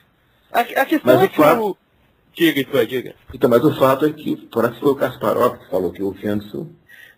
[0.51, 1.61] A, a questão mas é que fato...
[1.61, 1.77] o...
[2.35, 3.15] Diga, Ivan, diga.
[3.33, 6.13] Então, mas o fato é que, parece que foi o Kasparov que falou que o
[6.13, 6.69] Fernando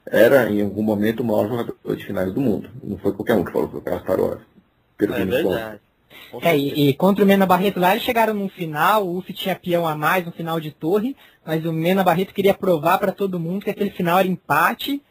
[0.05, 2.69] era, em algum momento, o maior jogador de finais do mundo.
[2.83, 4.39] Não foi qualquer um que falou, foi o Kasparov.
[4.97, 5.81] Pelo é verdade.
[6.41, 9.55] É, e, e, contra o Mena Barreto lá, eles chegaram num final, o UF tinha
[9.55, 13.39] peão a mais, no final de torre, mas o Mena Barreto queria provar para todo
[13.39, 15.01] mundo que aquele final era empate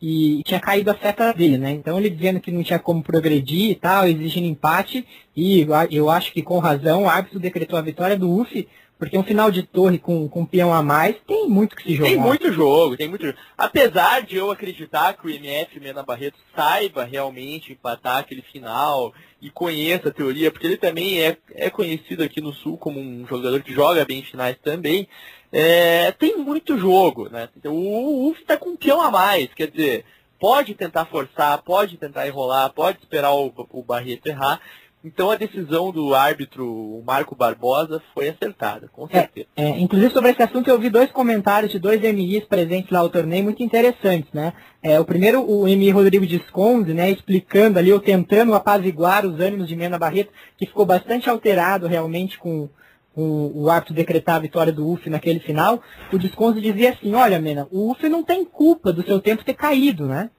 [0.00, 1.70] e tinha caído a seta dele, né?
[1.70, 6.32] Então ele dizendo que não tinha como progredir e tal, exigindo empate, e eu acho
[6.32, 9.98] que com razão o árbitro decretou a vitória do UF, porque um final de torre
[9.98, 12.08] com, com um peão a mais tem muito que se jogar.
[12.08, 13.38] Tem muito jogo, tem muito jogo.
[13.56, 19.50] Apesar de eu acreditar que o MF Mena Barreto saiba realmente empatar aquele final e
[19.50, 23.62] conheça a teoria, porque ele também é, é conhecido aqui no Sul como um jogador
[23.62, 25.06] que joga bem em finais também,
[25.52, 27.48] é, tem muito jogo, né?
[27.64, 30.04] O, o UF está com um peão a mais, quer dizer,
[30.40, 34.60] pode tentar forçar, pode tentar enrolar, pode esperar o, o Barreto errar,
[35.06, 39.46] então a decisão do árbitro Marco Barbosa foi acertada, com certeza.
[39.54, 43.04] É, é, inclusive sobre esse assunto eu ouvi dois comentários de dois MIs presentes lá
[43.04, 44.52] no torneio muito interessantes, né?
[44.82, 49.68] É, o primeiro, o MI Rodrigo Disconde, né, explicando ali, ou tentando apaziguar os ânimos
[49.68, 52.68] de Mena Barreto, que ficou bastante alterado realmente com,
[53.14, 55.80] com o árbitro decretar a vitória do UF naquele final.
[56.12, 59.54] O Disconde dizia assim, olha Mena, o UF não tem culpa do seu tempo ter
[59.54, 60.30] caído, né?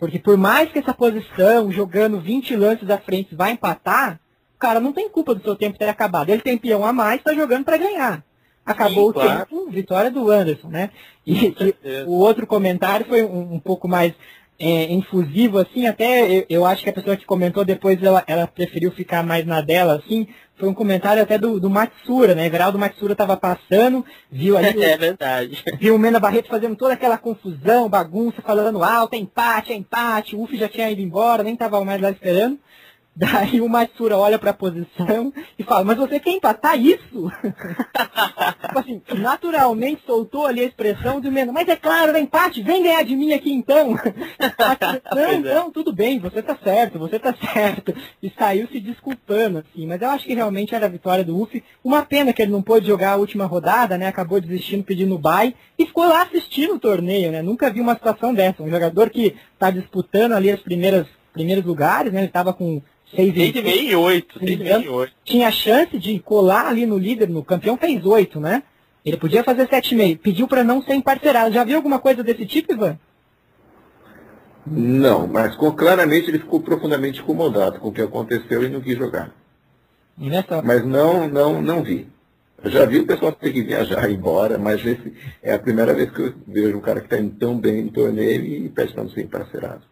[0.00, 4.18] Porque por mais que essa posição, jogando 20 lances à frente, vai empatar,
[4.56, 6.30] o cara não tem culpa do seu tempo ter acabado.
[6.30, 8.24] Ele tem peão a mais, está jogando para ganhar.
[8.64, 9.46] Acabou Sim, o claro.
[9.46, 10.90] tempo, vitória do Anderson, né?
[11.26, 11.74] E, e
[12.06, 14.14] o outro comentário foi um, um pouco mais
[14.60, 18.46] é, infusivo, assim, até eu, eu, acho que a pessoa que comentou depois, ela, ela
[18.46, 22.44] preferiu ficar mais na dela, assim, foi um comentário até do, do Matsura, né?
[22.44, 24.82] Everaldo Matsura estava passando, viu ali.
[24.82, 25.64] é verdade.
[25.78, 30.36] Viu o Mena Barreto fazendo toda aquela confusão, bagunça, falando alto, é empate, é empate,
[30.36, 32.58] o UF já tinha ido embora, nem estava mais lá esperando.
[33.14, 37.30] Daí o Matsura olha para a posição e fala, mas você quer empatar isso?
[38.62, 42.82] tipo assim, naturalmente soltou ali a expressão do Mena, mas é claro, é empate, vem
[42.82, 43.94] ganhar de mim aqui então.
[45.14, 45.38] não, é.
[45.38, 47.94] não, tudo bem, você tá certo, você tá certo.
[48.22, 51.62] E saiu se desculpando, assim, mas eu acho que realmente era a vitória do UF.
[51.84, 54.06] Uma pena que ele não pôde jogar a última rodada, né?
[54.06, 57.42] Acabou desistindo, pedindo bye e ficou lá assistindo o torneio, né?
[57.42, 58.62] Nunca vi uma situação dessa.
[58.62, 62.20] Um jogador que está disputando ali as primeiras primeiros lugares, né?
[62.20, 62.82] Ele estava com
[63.16, 64.38] 6,5 e 8.
[64.38, 65.12] 6 8.
[65.24, 68.62] Tinha chance de colar ali no líder, no campeão fez 8, né?
[69.04, 70.18] Ele podia fazer 7,5.
[70.18, 71.52] Pediu para não ser emparcerado.
[71.52, 72.98] Já viu alguma coisa desse tipo, Ivan?
[74.66, 78.96] Não, mas com, claramente ele ficou profundamente incomodado com o que aconteceu e não quis
[78.96, 79.34] jogar.
[80.16, 80.62] Nessa...
[80.62, 82.06] Mas não, não, não vi.
[82.62, 86.10] Eu já vi o pessoal ter que viajar embora, mas esse é a primeira vez
[86.10, 89.04] que eu vejo um cara que está indo tão bem no torneio e pede para
[89.04, 89.82] não ser emparcerado.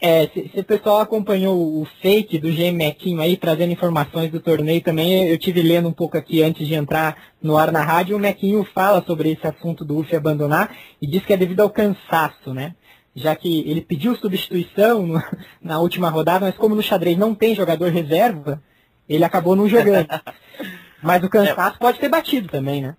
[0.00, 4.38] É, se, se, o pessoal acompanhou o fake do GM Mequinho aí, trazendo informações do
[4.38, 8.16] torneio também, eu tive lendo um pouco aqui antes de entrar no ar na rádio,
[8.16, 11.70] o Mequinho fala sobre esse assunto do UF abandonar e diz que é devido ao
[11.70, 12.74] cansaço, né?
[13.14, 15.22] Já que ele pediu substituição no,
[15.60, 18.62] na última rodada, mas como no xadrez não tem jogador reserva,
[19.08, 20.06] ele acabou não jogando.
[21.02, 21.80] mas o cansaço é.
[21.80, 22.94] pode ter batido também, né?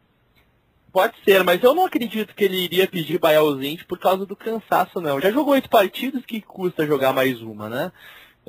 [0.91, 4.36] Pode ser, mas eu não acredito que ele iria pedir Bahia ausente por causa do
[4.36, 5.21] cansaço, não.
[5.21, 7.91] Já jogou oito partidas, que custa jogar mais uma, né?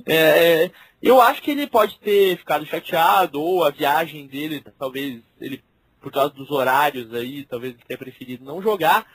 [0.06, 0.70] É,
[1.02, 5.62] eu acho que ele pode ter ficado chateado, ou a viagem dele, talvez ele,
[6.00, 9.06] por causa dos horários aí, talvez ele tenha preferido não jogar.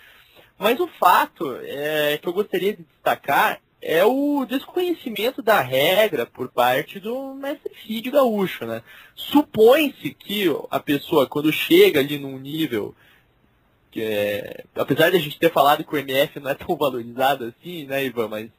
[0.58, 6.50] Mas o fato é, que eu gostaria de destacar é o desconhecimento da regra por
[6.50, 8.82] parte do mestre Cid Gaúcho, né?
[9.16, 12.96] Supõe-se que a pessoa, quando chega ali num nível
[13.96, 17.46] que é, apesar de a gente ter falado que o MF não é tão valorizado
[17.46, 18.50] assim, né, Ivan, mas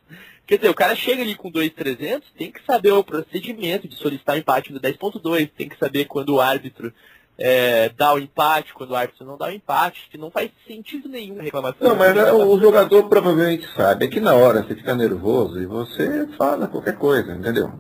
[0.47, 4.39] quer dizer, o cara chega ali com 2.300, tem que saber o procedimento de solicitar
[4.39, 6.91] empate no 10.2, tem que saber quando o árbitro
[7.37, 11.07] é, dá o empate, quando o árbitro não dá o empate, que não faz sentido
[11.07, 11.87] nenhum reclamação.
[11.87, 15.67] Não, mas é, o jogador provavelmente sabe, é que na hora você fica nervoso e
[15.67, 17.75] você fala qualquer coisa, entendeu?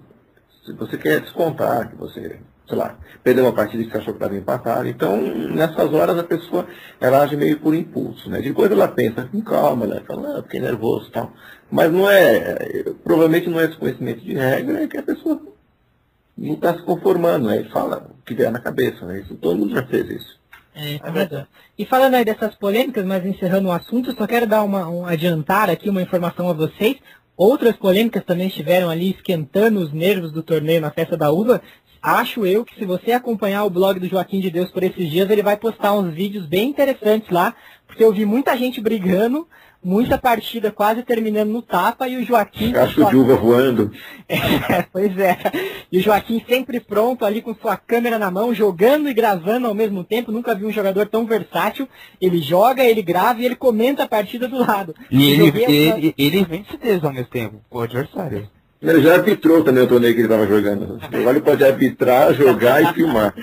[0.62, 4.18] Se você quer descontar, que você, sei lá, perdeu uma partida que você achou que
[4.18, 4.88] estava empatado.
[4.88, 6.66] Então, nessas horas a pessoa,
[7.00, 8.40] ela age meio por impulso, né?
[8.40, 11.32] Depois ela pensa, com calma, ela fala, ah, fiquei nervoso e tal.
[11.70, 15.40] Mas não é, provavelmente não é desconhecimento de regra, é que a pessoa
[16.36, 17.58] não está se conformando, né?
[17.58, 19.20] Ele fala o que vier na cabeça, né?
[19.20, 20.36] Isso, todo mundo já fez isso.
[20.74, 21.46] É, é verdade.
[21.78, 25.70] E falando aí dessas polêmicas, mas encerrando o assunto, só quero dar uma, um adiantar
[25.70, 26.96] aqui uma informação a vocês.
[27.36, 31.62] Outras polêmicas também estiveram ali esquentando os nervos do torneio na festa da uva.
[32.06, 35.28] Acho eu que se você acompanhar o blog do Joaquim de Deus por esses dias,
[35.28, 37.52] ele vai postar uns vídeos bem interessantes lá,
[37.84, 39.44] porque eu vi muita gente brigando
[39.82, 42.72] muita partida quase terminando no tapa e o Joaquim.
[42.72, 43.92] Cacho de uva voando.
[44.28, 45.38] É, pois é.
[45.92, 49.74] E o Joaquim sempre pronto ali com sua câmera na mão, jogando e gravando ao
[49.74, 50.32] mesmo tempo.
[50.32, 51.88] Nunca vi um jogador tão versátil.
[52.20, 54.94] Ele joga, ele grava e ele comenta a partida do lado.
[55.10, 58.48] E ele, ele, ele vence deles ao mesmo tempo, o adversário.
[58.86, 60.98] Ele já arbitrou também o torneio que ele estava jogando.
[61.02, 63.34] Agora ele pode arbitrar, jogar e filmar.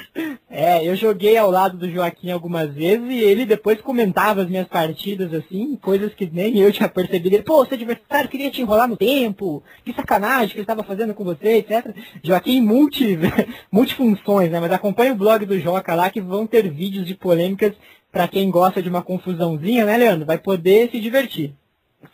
[0.49, 4.67] É, eu joguei ao lado do Joaquim algumas vezes e ele depois comentava as minhas
[4.67, 7.36] partidas, assim, coisas que nem eu tinha percebido.
[7.36, 11.13] Ele, pô, é adversário queria te enrolar no tempo, que sacanagem que ele estava fazendo
[11.13, 11.93] com você, etc.
[12.23, 13.17] Joaquim multi,
[13.69, 14.62] multifunções, né?
[14.62, 17.73] Mas acompanha o blog do Joca lá que vão ter vídeos de polêmicas
[18.10, 20.25] para quem gosta de uma confusãozinha, né, Leandro?
[20.25, 21.53] Vai poder se divertir.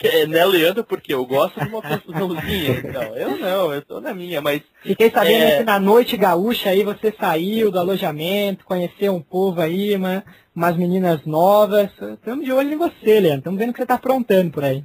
[0.01, 0.83] É, né, Leandro?
[0.83, 2.79] Porque eu gosto de uma confusãozinha.
[2.79, 4.61] Então, eu não, eu tô na minha, mas.
[4.81, 5.57] Fiquei sabendo é...
[5.57, 10.23] que na noite gaúcha aí você saiu do alojamento, conheceu um povo aí, uma,
[10.55, 11.89] umas meninas novas.
[12.01, 13.39] Estamos de olho em você, Leandro.
[13.39, 14.83] Estamos vendo que você está aprontando por aí.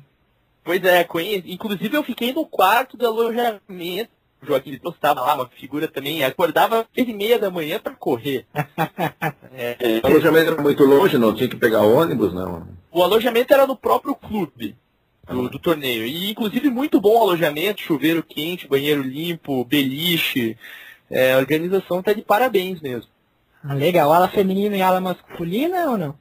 [0.65, 1.53] Pois é, conheci.
[1.53, 4.11] inclusive eu fiquei no quarto do alojamento.
[4.43, 8.47] O Joaquim estava lá, uma figura também, acordava seis e meia da manhã para correr.
[9.55, 12.67] é, o alojamento era muito longe, não tinha que pegar ônibus, não.
[12.91, 14.77] O alojamento era no próprio clube
[15.27, 16.05] do, do, torneio.
[16.05, 20.57] E inclusive muito bom alojamento, chuveiro quente, banheiro limpo, beliche.
[21.11, 23.11] É, a organização está de parabéns mesmo.
[23.63, 24.13] Ah, legal.
[24.13, 26.19] Ala feminina e ala masculina ou não?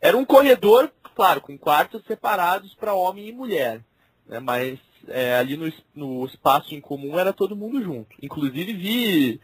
[0.00, 3.80] Era um corredor, claro, com quartos separados para homem e mulher.
[4.26, 4.78] Né, mas
[5.08, 8.16] é, ali no, no espaço em comum era todo mundo junto.
[8.22, 9.40] Inclusive vi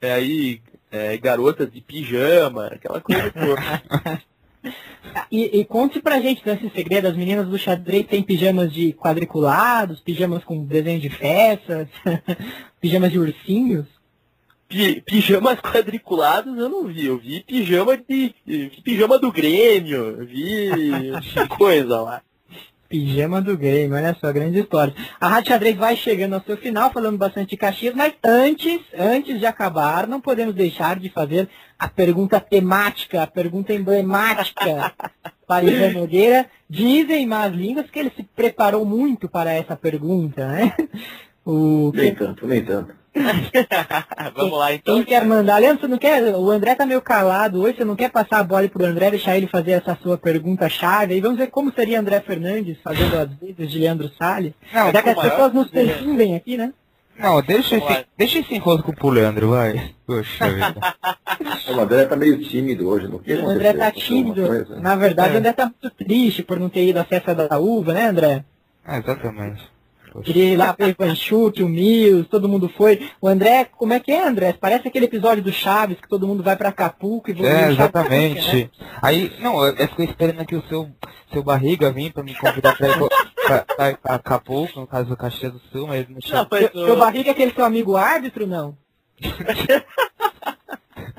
[0.00, 4.22] é, aí é, garotas de pijama, aquela coisa toda.
[5.30, 10.00] E, e, conte pra gente desse segredo, as meninas do xadrez têm pijamas de quadriculados,
[10.00, 11.88] pijamas com desenho de peças,
[12.80, 13.86] pijamas de ursinhos?
[15.04, 18.34] pijamas quadriculados eu não vi, eu vi pijama de.
[18.82, 21.12] Pijama do Grêmio, vi
[21.58, 22.22] coisa lá.
[22.92, 24.92] Pijama do Grêmio, olha só, grande história.
[25.18, 29.40] A Rádio Xadrez vai chegando ao seu final, falando bastante de Caxias, mas antes, antes
[29.40, 34.92] de acabar, não podemos deixar de fazer a pergunta temática, a pergunta emblemática
[35.48, 36.44] para Ivan Nogueira.
[36.68, 40.74] Dizem más línguas que ele se preparou muito para essa pergunta, né?
[41.46, 41.92] O...
[41.94, 42.94] Nem tanto, nem tanto.
[44.34, 44.94] Vamos lá então.
[44.94, 45.58] Quem quer mandar?
[45.58, 46.34] Leandro, você não quer?
[46.34, 49.36] O André tá meio calado hoje, você não quer passar a bola pro André, deixar
[49.36, 51.14] ele fazer essa sua pergunta chave?
[51.14, 54.54] E vamos ver como seria André Fernandes fazendo as vezes de Leandro Salles.
[54.72, 56.72] Não, Já que as pessoas nos confundem aqui, né?
[57.18, 59.94] Não, deixa esse, deixa esse enrosco pro Leandro, vai.
[60.06, 60.74] Poxa vida.
[61.76, 64.42] o André tá meio tímido hoje, não O André tá tímido.
[64.80, 65.34] Na verdade, é.
[65.34, 68.44] o André tá muito triste por não ter ido à festa da uva, né, André?
[68.86, 69.71] É, exatamente.
[70.26, 73.08] Ir lá o Enxuque, o Mills, todo mundo foi.
[73.20, 74.52] O André, como é que é, André?
[74.52, 78.56] Parece aquele episódio do Chaves, que todo mundo vai pra Acapulco e É, exatamente.
[78.56, 78.70] né?
[79.00, 80.90] Aí, não, eu fiquei esperando aqui o seu,
[81.32, 85.16] seu barriga vir pra me convidar pra ir pra, pra, pra Acapulco, no caso do
[85.16, 86.16] Caxias do Sul, mas não.
[86.16, 88.76] Não, seu, seu barriga é aquele seu amigo árbitro, não?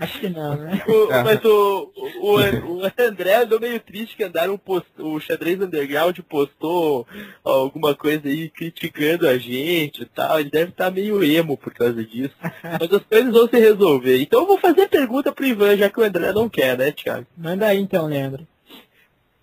[0.03, 0.83] Acho que não, né?
[0.85, 6.19] O, mas o, o, o, André andou meio triste que andaram post, o xadrez underground
[6.27, 7.07] postou
[7.41, 10.41] alguma coisa aí criticando a gente e tal.
[10.41, 12.35] Ele deve estar meio emo por causa disso.
[12.61, 14.21] mas as coisas vão se resolver.
[14.21, 17.25] Então eu vou fazer pergunta pro Ivan, já que o André não quer, né, Thiago?
[17.37, 18.45] Manda aí então, Leandro.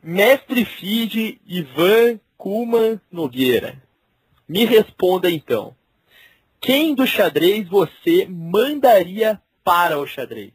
[0.02, 3.80] Mestre Feed Ivan Kuman Nogueira.
[4.46, 5.74] Me responda então.
[6.60, 9.40] Quem do xadrez você mandaria
[9.70, 10.50] para o xadrez?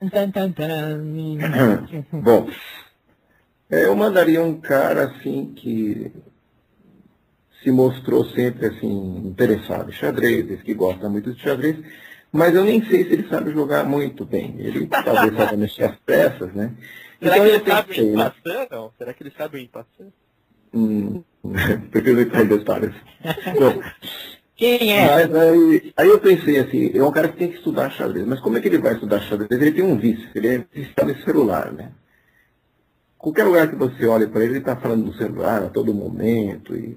[2.12, 2.48] Bom,
[3.68, 6.12] é, eu mandaria um cara assim que
[7.60, 11.78] se mostrou sempre assim interessado em xadrez, que gosta muito de xadrez,
[12.30, 14.54] mas eu nem sei se ele sabe jogar muito bem.
[14.58, 16.72] Ele talvez saiba mexer as peças, né?
[17.20, 18.32] Será então, que ele sabe pensei, né?
[18.70, 18.92] Não?
[18.96, 20.06] Será que ele sabe empassar?
[20.72, 21.24] Hum,
[21.90, 22.94] prefiro responder histórias.
[23.58, 23.82] Bom,
[24.60, 25.06] quem é?
[25.06, 28.26] Mas aí, aí, eu pensei assim, é um cara que tem que estudar xadrez.
[28.26, 29.50] Mas como é que ele vai estudar xadrez?
[29.50, 31.90] Ele tem um vício, ele é viciado em celular, né?
[33.16, 36.76] Qualquer lugar que você olhe para ele, ele está falando do celular a todo momento.
[36.76, 36.96] E,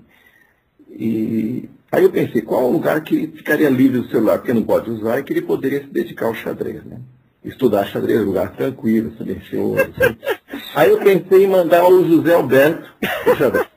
[0.90, 4.64] e Aí eu pensei, qual é o lugar que ficaria livre do celular, porque não
[4.64, 6.98] pode usar, e que ele poderia se dedicar ao xadrez, né?
[7.46, 9.80] Estudar xadrez, lugar tranquilo, silencioso.
[9.80, 10.18] Assim.
[10.74, 12.90] Aí eu pensei em mandar o José Alberto
[13.24, 13.68] pro xadrez.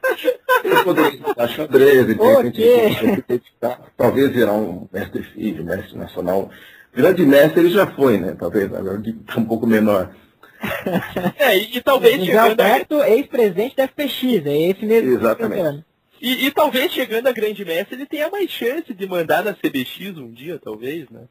[0.87, 6.49] Poderia estudar xadrez, e se dedicar, talvez virar um mestre filho, mestre nacional.
[6.95, 8.37] Grande mestre ele já foi, né?
[8.39, 10.15] Talvez, agora está um pouco menor.
[11.39, 15.13] É, e, e talvez José chegando a, Alberto, ex-presidente da FPX, é esse mesmo.
[15.13, 15.85] Exatamente.
[16.21, 20.17] e, e talvez chegando a grande mestre ele tenha mais chance de mandar na CBX
[20.17, 21.25] um dia, talvez, né?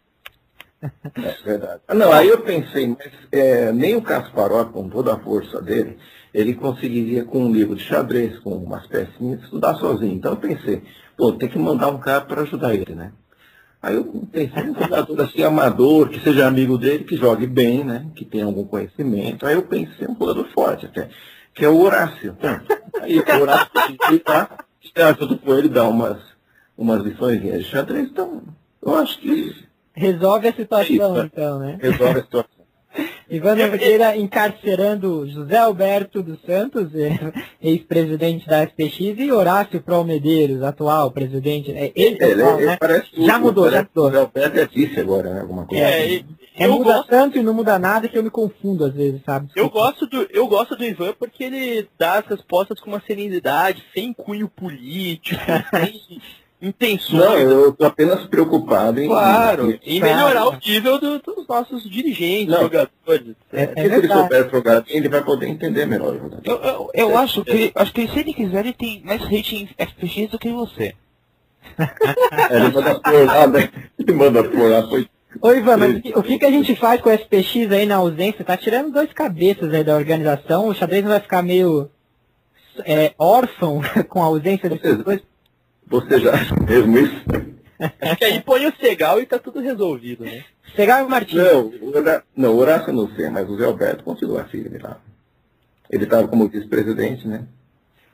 [0.84, 1.82] É verdade.
[1.88, 5.98] Ah, não, aí eu pensei, mas é, nem o Kasparov, com toda a força dele,
[6.36, 10.16] ele conseguiria com um livro de xadrez, com umas pecinhas, estudar sozinho.
[10.16, 10.84] Então eu pensei,
[11.16, 13.14] pô, tem que mandar um cara para ajudar ele, né?
[13.82, 18.08] Aí eu pensei um jogador assim, amador, que seja amigo dele, que jogue bem, né?
[18.14, 19.46] Que tenha algum conhecimento.
[19.46, 21.08] Aí eu pensei um jogador forte até,
[21.54, 22.36] que é o Horácio.
[23.02, 24.66] Aí o Horácio tá,
[25.18, 26.18] junto com ele, dá umas,
[26.78, 28.10] umas lições de xadrez.
[28.10, 28.44] Então,
[28.82, 29.66] eu acho que
[29.96, 31.26] Resolve a situação, Isso.
[31.26, 31.78] então, né?
[31.82, 32.55] resolve a situação.
[33.30, 36.90] Ivan Nogueira encarcerando José Alberto dos Santos,
[37.62, 41.72] ex-presidente da FPX, e Horácio Prol Medeiros, atual presidente.
[41.72, 42.78] É, ele, Ele, atual, né?
[42.80, 44.08] parece que Já mudou, já mudou.
[44.08, 45.42] O Zé Alberto é vice agora, né?
[45.42, 45.84] Alguma coisa.
[45.84, 46.14] É, assim.
[46.14, 46.26] e-
[46.58, 49.50] É, muda gosto- tanto e não muda nada que eu me confundo às vezes, sabe?
[49.56, 53.84] Eu gosto, do, eu gosto do Ivan porque ele dá as respostas com uma serenidade,
[53.94, 55.42] sem cunho político,
[55.76, 56.22] sem
[56.62, 57.20] intenções.
[57.24, 59.08] Não, eu estou apenas preocupado em.
[59.08, 62.62] Claro, em- em melhorar o nível do- dos nossos dirigentes, Não.
[62.62, 63.36] jogadores.
[63.54, 63.78] É, etc.
[63.78, 66.16] é se ele souber jogar bem, ele vai poder entender melhor.
[66.44, 69.86] Eu, eu, eu acho que acho que se ele quiser, ele tem mais rating em
[69.86, 70.94] FPX do que você.
[71.78, 73.70] É, ele manda por lá, né?
[74.00, 75.08] Ele manda por lá, foi.
[75.42, 77.86] Ô Ivan, mas o que- o que, que a gente faz com o SPX aí
[77.86, 78.46] na ausência?
[78.46, 81.90] Tá tirando dois cabeças aí da organização, o xadrez não vai ficar meio
[82.86, 85.22] é, órfão com a ausência desses dois?
[85.88, 87.26] Você já acha mesmo isso?
[88.02, 90.44] Acho que aí põe o Segal e tá tudo resolvido, né?
[90.76, 91.42] Pegar o Martins.
[91.42, 91.72] Não,
[92.36, 95.00] não, o Horácio eu não sei, mas o Zé Alberto continua firme lá.
[95.90, 97.46] Ele estava como vice-presidente, né?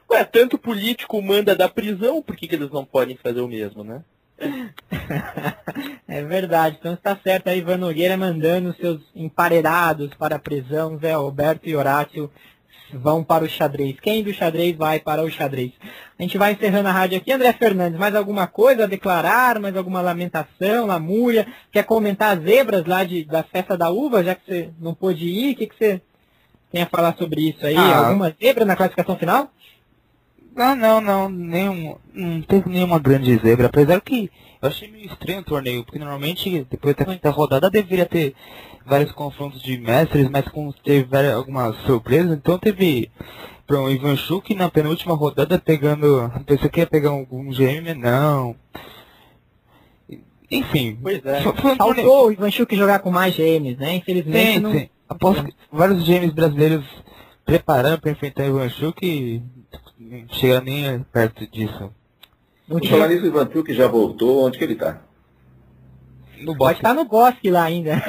[0.09, 3.84] Ué, tanto político manda da prisão, por que, que eles não podem fazer o mesmo,
[3.84, 4.03] né?
[6.07, 11.13] É verdade, então está certo aí Ivan Nogueira mandando seus emparedados para a prisão, Zé
[11.13, 12.30] Alberto e Horácio
[12.93, 13.99] vão para o xadrez.
[13.99, 15.71] Quem do xadrez vai para o xadrez?
[16.17, 17.31] A gente vai encerrando a rádio aqui.
[17.31, 19.59] André Fernandes, mais alguma coisa a declarar?
[19.59, 21.47] Mais alguma lamentação, lamúria?
[21.71, 25.25] Quer comentar as zebras lá de, da festa da uva, já que você não pôde
[25.25, 25.53] ir?
[25.53, 26.01] O que, que você
[26.71, 27.75] tem a falar sobre isso aí?
[27.75, 28.07] Ah.
[28.07, 29.51] Alguma zebra na classificação final?
[30.55, 34.29] Não, não, não, nenhum, não teve nenhuma grande zebra, apesar que
[34.61, 38.35] eu achei meio estranho o torneio, porque normalmente depois da quinta rodada deveria ter
[38.86, 43.09] vários confrontos de mestres, mas como teve várias, algumas surpresas, então teve
[43.67, 47.97] para o Ivan Chuk na penúltima rodada pegando, pensei que ia pegar algum GM, mas
[47.97, 48.55] não.
[50.49, 51.41] Enfim, Pois é.
[51.41, 53.95] Faltou o Ivan Chuk jogar com mais GMs, né?
[53.95, 54.71] Infelizmente Sim, não.
[54.73, 54.89] sim.
[55.07, 56.86] Aposto que vários GMs brasileiros
[57.45, 59.41] preparando para enfrentar o Ivan Chuk e
[59.97, 61.91] não chegaram nem perto disso.
[62.67, 65.01] Por tinha- falar nisso, o já voltou, onde que ele está?
[66.43, 68.01] No Pode estar no bosque lá ainda.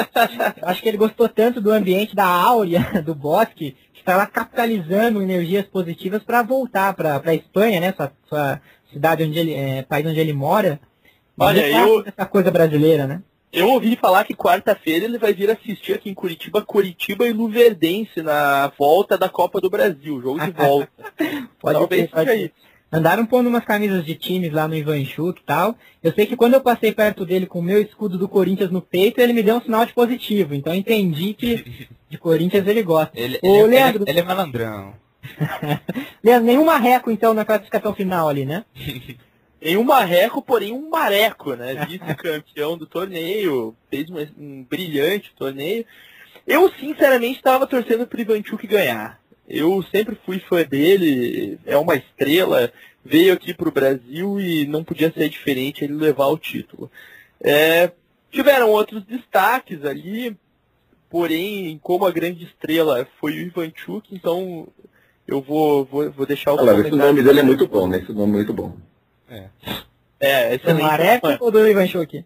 [0.62, 5.22] Acho que ele gostou tanto do ambiente, da áurea do bosque, que está lá capitalizando
[5.22, 7.92] energias positivas para voltar para a Espanha, né?
[7.96, 8.60] Sua, sua
[8.92, 10.80] cidade onde ele, é, país onde ele mora.
[11.38, 13.22] Olha, eu- Essa coisa brasileira, né?
[13.52, 18.20] Eu ouvi falar que quarta-feira ele vai vir assistir aqui em Curitiba, Curitiba e Luverdense
[18.20, 20.88] na volta da Copa do Brasil, jogo de volta.
[21.60, 22.44] Pode Talvez ser, pode seja ser.
[22.46, 22.73] isso.
[22.94, 25.76] Andaram pondo umas camisas de times lá no Ivanchuk e tal.
[26.00, 28.80] Eu sei que quando eu passei perto dele com o meu escudo do Corinthians no
[28.80, 30.54] peito, ele me deu um sinal de positivo.
[30.54, 33.18] Então eu entendi que de Corinthians ele gosta.
[33.18, 34.94] Ele, Ô, ele, Leandro, ele, ele é malandrão.
[36.22, 38.64] Leandro, nenhum marreco então na classificação final ali, né?
[39.60, 41.86] Em um marreco, porém um mareco, né?
[41.88, 45.84] Vice-campeão do torneio, fez um, um brilhante torneio.
[46.46, 49.18] Eu, sinceramente, estava torcendo pro Ivanchuk ganhar.
[49.48, 52.72] Eu sempre fui fã dele, é uma estrela,
[53.04, 56.90] veio aqui pro Brasil e não podia ser diferente ele levar o título.
[57.40, 57.92] É,
[58.30, 60.34] tiveram outros destaques ali,
[61.10, 64.66] porém, como a grande estrela foi o Ivanchuk, então
[65.28, 67.98] eu vou, vou, vou deixar o Olha lá, esse nome dele é muito bom, né?
[67.98, 68.74] Esse nome é muito bom.
[70.20, 70.82] É, Do excelente.
[70.82, 72.24] Mareco ou do Ivanchuk?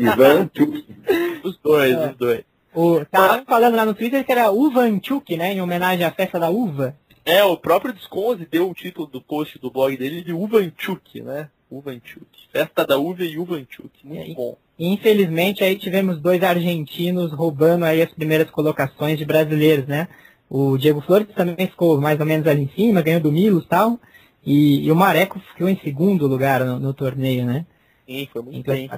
[0.00, 0.84] Ivan Tchuk.
[1.44, 2.10] Os dois, É.
[2.10, 2.44] os dois.
[2.74, 5.52] O, tava falando lá no Twitter que era Uvanchuk, né?
[5.52, 6.96] Em homenagem à festa da uva.
[7.24, 11.48] É, o próprio Desconze deu o título do post do blog dele de Uvanchuk, né?
[11.70, 12.26] Uvanchuk.
[12.52, 13.90] Festa da uva e Uvanchuk.
[14.04, 14.34] Muito aí?
[14.34, 14.56] bom.
[14.78, 20.08] E, infelizmente aí tivemos dois argentinos roubando aí as primeiras colocações de brasileiros, né?
[20.50, 23.68] O Diego Flores também ficou mais ou menos ali em cima, ganhou do Milos e
[23.68, 23.98] tal.
[24.44, 27.64] E, o Mareco ficou em segundo lugar no, no torneio, né?
[28.06, 28.90] Sim, foi muito Então, bem.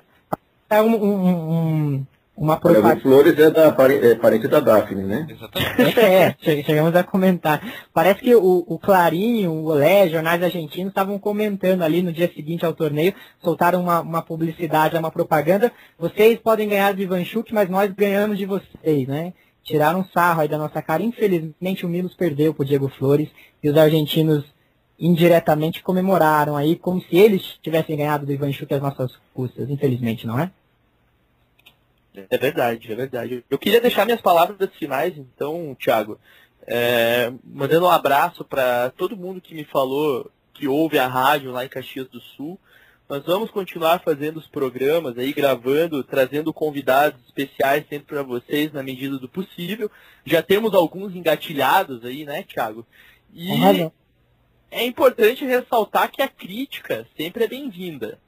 [0.71, 1.51] é um, um-
[1.97, 2.07] um-
[2.37, 3.01] uma propaganda.
[3.01, 5.27] Flores é, da, é parente da Daphne, né?
[5.31, 6.01] Exatamente.
[6.01, 7.61] É, che- chegamos a comentar.
[7.93, 12.67] Parece que o, o Clarinho, o Olé, jornais argentinos estavam comentando ali no dia seguinte
[12.67, 15.71] ao torneio, soltaram uma, uma publicidade, uma propaganda.
[15.99, 19.33] Vocês podem ganhar do Ivanchuk, mas nós ganhamos de vocês, né?
[19.63, 21.03] Tiraram um sarro aí da nossa cara.
[21.03, 23.29] Infelizmente o Milos perdeu pro Diego Flores
[23.63, 24.45] e os argentinos
[24.99, 29.69] indiretamente comemoraram aí como se eles tivessem ganhado do Ivanchuk às nossas custas.
[29.71, 30.51] Infelizmente, não é?
[32.31, 33.45] É verdade, é verdade.
[33.51, 36.19] Eu queria deixar minhas palavras finais, então, Thiago,
[36.67, 41.65] é, mandando um abraço para todo mundo que me falou que ouve a rádio lá
[41.65, 42.59] em Caxias do Sul.
[43.09, 48.83] Nós vamos continuar fazendo os programas aí, gravando, trazendo convidados especiais sempre para vocês na
[48.83, 49.91] medida do possível.
[50.25, 52.87] Já temos alguns engatilhados aí, né, Thiago?
[53.33, 53.93] E razão.
[54.71, 58.19] é importante ressaltar que a crítica sempre é bem-vinda.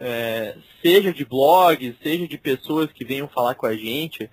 [0.00, 4.30] É, seja de blogs, seja de pessoas que venham falar com a gente.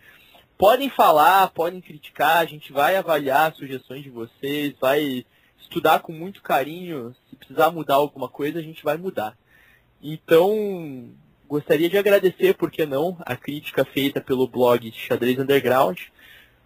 [0.57, 5.25] Podem falar, podem criticar, a gente vai avaliar as sugestões de vocês, vai
[5.59, 7.13] estudar com muito carinho.
[7.29, 9.37] Se precisar mudar alguma coisa, a gente vai mudar.
[10.01, 11.09] Então,
[11.47, 15.99] gostaria de agradecer, por que não, a crítica feita pelo blog Xadrez Underground.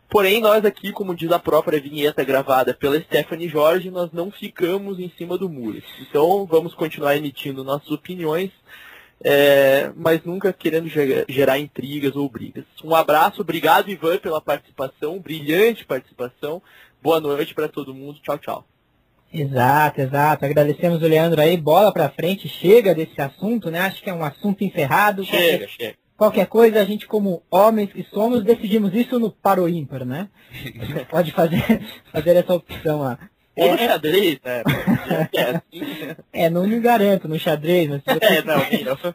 [0.09, 4.99] Porém, nós aqui, como diz a própria vinheta gravada pela Stephanie Jorge, nós não ficamos
[4.99, 5.81] em cima do muro.
[6.01, 8.51] Então, vamos continuar emitindo nossas opiniões,
[9.23, 12.65] é, mas nunca querendo ge- gerar intrigas ou brigas.
[12.83, 16.61] Um abraço, obrigado, Ivan, pela participação, brilhante participação.
[17.01, 18.19] Boa noite para todo mundo.
[18.21, 18.67] Tchau, tchau.
[19.33, 20.45] Exato, exato.
[20.45, 21.55] Agradecemos o Leandro aí.
[21.55, 23.79] Bola pra frente, chega desse assunto, né?
[23.79, 25.23] Acho que é um assunto encerrado.
[25.23, 25.95] Chega, Qualquer, chega.
[26.17, 30.27] qualquer coisa, a gente, como homens que somos, decidimos isso no Paro Ímpar, né?
[31.09, 31.63] Pode fazer,
[32.11, 33.17] fazer essa opção lá.
[33.55, 34.63] Ou no É, xadrez, né?
[35.33, 36.15] É assim.
[36.31, 38.61] é, não me garanto no xadrez, mas se você É, não,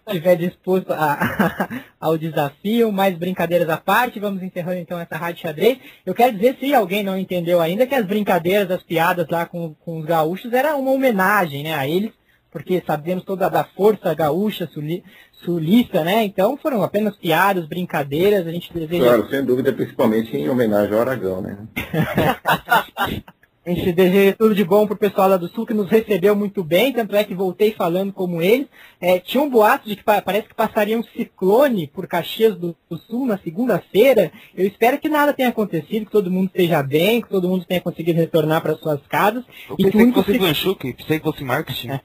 [0.07, 1.69] estiver disposto a-
[1.99, 5.79] ao desafio, mais brincadeiras à parte, vamos encerrando então essa rádio xadrez.
[6.05, 9.75] Eu quero dizer, se alguém não entendeu ainda, que as brincadeiras, as piadas lá com,
[9.75, 12.13] com os gaúchos era uma homenagem né, a eles,
[12.51, 16.25] porque sabemos toda da força gaúcha, suli, sulista, né?
[16.25, 21.01] Então foram apenas piadas, brincadeiras, a gente deseja Claro, sem dúvida, principalmente em homenagem ao
[21.01, 21.57] Aragão, né?
[23.67, 26.63] A gente deseja tudo de bom pro pessoal lá do Sul, que nos recebeu muito
[26.63, 28.69] bem, tanto é que voltei falando como eles.
[29.01, 32.77] É, tinha um boato de que pa- parece que passaria um ciclone por Caxias do,
[32.89, 34.31] do Sul na segunda-feira.
[34.57, 37.81] Eu espero que nada tenha acontecido, que todo mundo esteja bem, que todo mundo tenha
[37.81, 39.45] conseguido retornar para suas casas.
[39.69, 41.91] Eu E pensei que fosse inclusive- Ivanchuk, pensei que fosse marketing.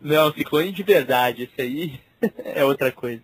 [0.00, 1.44] Não, ciclone de verdade.
[1.44, 2.00] Esse aí
[2.44, 3.22] é outra coisa.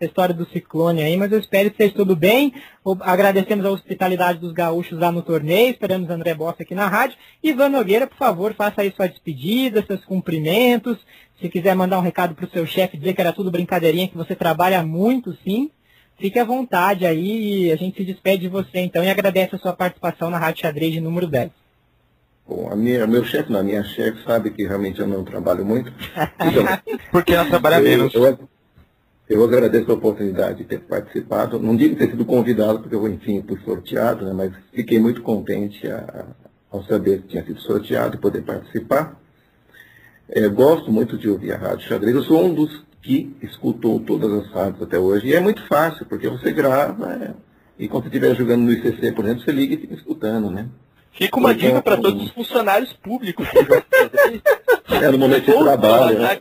[0.00, 2.52] A história do ciclone aí, mas eu espero que esteja tudo bem.
[3.00, 7.16] Agradecemos a hospitalidade dos gaúchos lá no torneio, esperamos André Bossa aqui na rádio.
[7.42, 10.98] Ivan Nogueira, por favor, faça aí sua despedida, seus cumprimentos.
[11.40, 14.16] Se quiser mandar um recado para o seu chefe, dizer que era tudo brincadeirinha, que
[14.16, 15.70] você trabalha muito, sim.
[16.18, 19.58] Fique à vontade aí e a gente se despede de você então e agradece a
[19.58, 21.50] sua participação na Rádio Xadrez de número 10.
[22.48, 25.64] Bom, a minha, meu chefe, não, a minha chefe sabe que realmente eu não trabalho
[25.64, 25.92] muito.
[26.40, 26.64] Então,
[27.10, 28.14] Porque ela trabalha eu, menos.
[28.14, 28.48] eu,
[29.28, 31.58] eu agradeço a oportunidade de ter participado.
[31.58, 35.86] Não digo ter sido convidado, porque eu, enfim, fui sorteado, né, mas fiquei muito contente
[35.88, 36.26] a-
[36.70, 39.20] ao saber que tinha sido sorteado e poder participar.
[40.28, 42.14] É, gosto muito de ouvir a Rádio Xadrez.
[42.14, 45.28] Eu sou um dos que escutou todas as rádios até hoje.
[45.28, 47.30] E é muito fácil, porque você grava é,
[47.78, 50.66] e quando você estiver jogando no ICC, por exemplo, você liga e fica escutando, né?
[51.12, 53.46] Fica uma Então, dica para todos os funcionários públicos.
[55.02, 56.18] É no momento de trabalho.
[56.18, 56.40] né?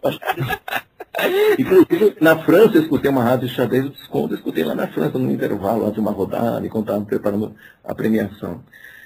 [1.15, 1.55] Trabalhar.
[1.59, 4.87] Inclusive, na França eu escutei uma rádio de xadrez do desconto, eu escutei lá na
[4.87, 8.61] França, no intervalo, antes de uma rodada, enquanto estava preparando a premiação.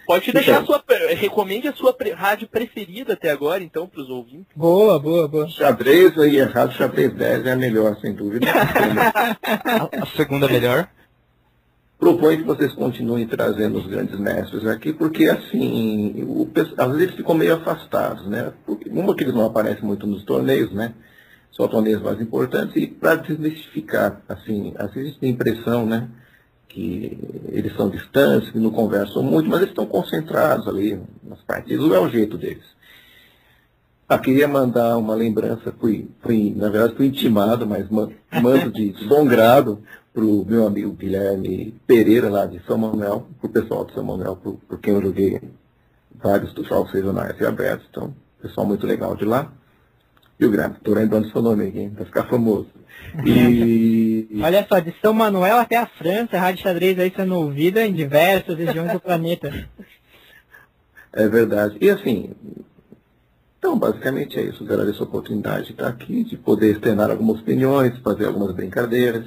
[0.08, 0.66] Pode deixar a Então.
[0.66, 0.84] sua.
[1.16, 4.48] Recomende a sua pre- rádio preferida até agora, então, para os ouvintes.
[4.56, 5.48] Boa, boa, boa.
[5.48, 8.48] Xadrez aí, a rádio xadrez 10 é a melhor, sem dúvida.
[9.44, 10.88] A segunda melhor.
[12.00, 17.16] Proponho que vocês continuem trazendo os grandes mestres aqui, porque assim, o às vezes eles
[17.16, 18.54] ficam meio afastados, né?
[18.66, 20.94] Porque, uma que eles não aparecem muito nos torneios, né?
[21.68, 26.08] Torneios mais importantes, e para desmistificar, assim, às vezes tem a impressão, né?
[26.68, 27.18] Que
[27.50, 32.00] eles são distantes, que não conversam muito, mas eles estão concentrados ali nas partidas, é
[32.00, 32.64] o jeito deles.
[34.08, 38.10] Ah, queria mandar uma lembrança, fui, fui, na verdade fui intimado, mas ma-
[38.42, 43.28] mando de, de bom grado para o meu amigo Guilherme Pereira, lá de São Manuel,
[43.40, 45.40] para o pessoal de São Manuel, por, por quem eu joguei
[46.16, 49.52] vários dos jogos regionais e abertos, então, pessoal muito legal de lá.
[50.40, 52.68] E o Graham, estou lembrando seu nome aqui, hein, vai ficar famoso.
[53.26, 57.86] E, Olha só, de São Manuel até a França, a Rádio Xadrez aí sendo ouvida
[57.86, 59.68] em diversas regiões do planeta.
[61.12, 61.78] É verdade.
[61.82, 62.32] E assim,
[63.58, 64.64] então basicamente é isso.
[64.64, 69.26] Agradeço a oportunidade de estar aqui, de poder externar algumas opiniões, fazer algumas brincadeiras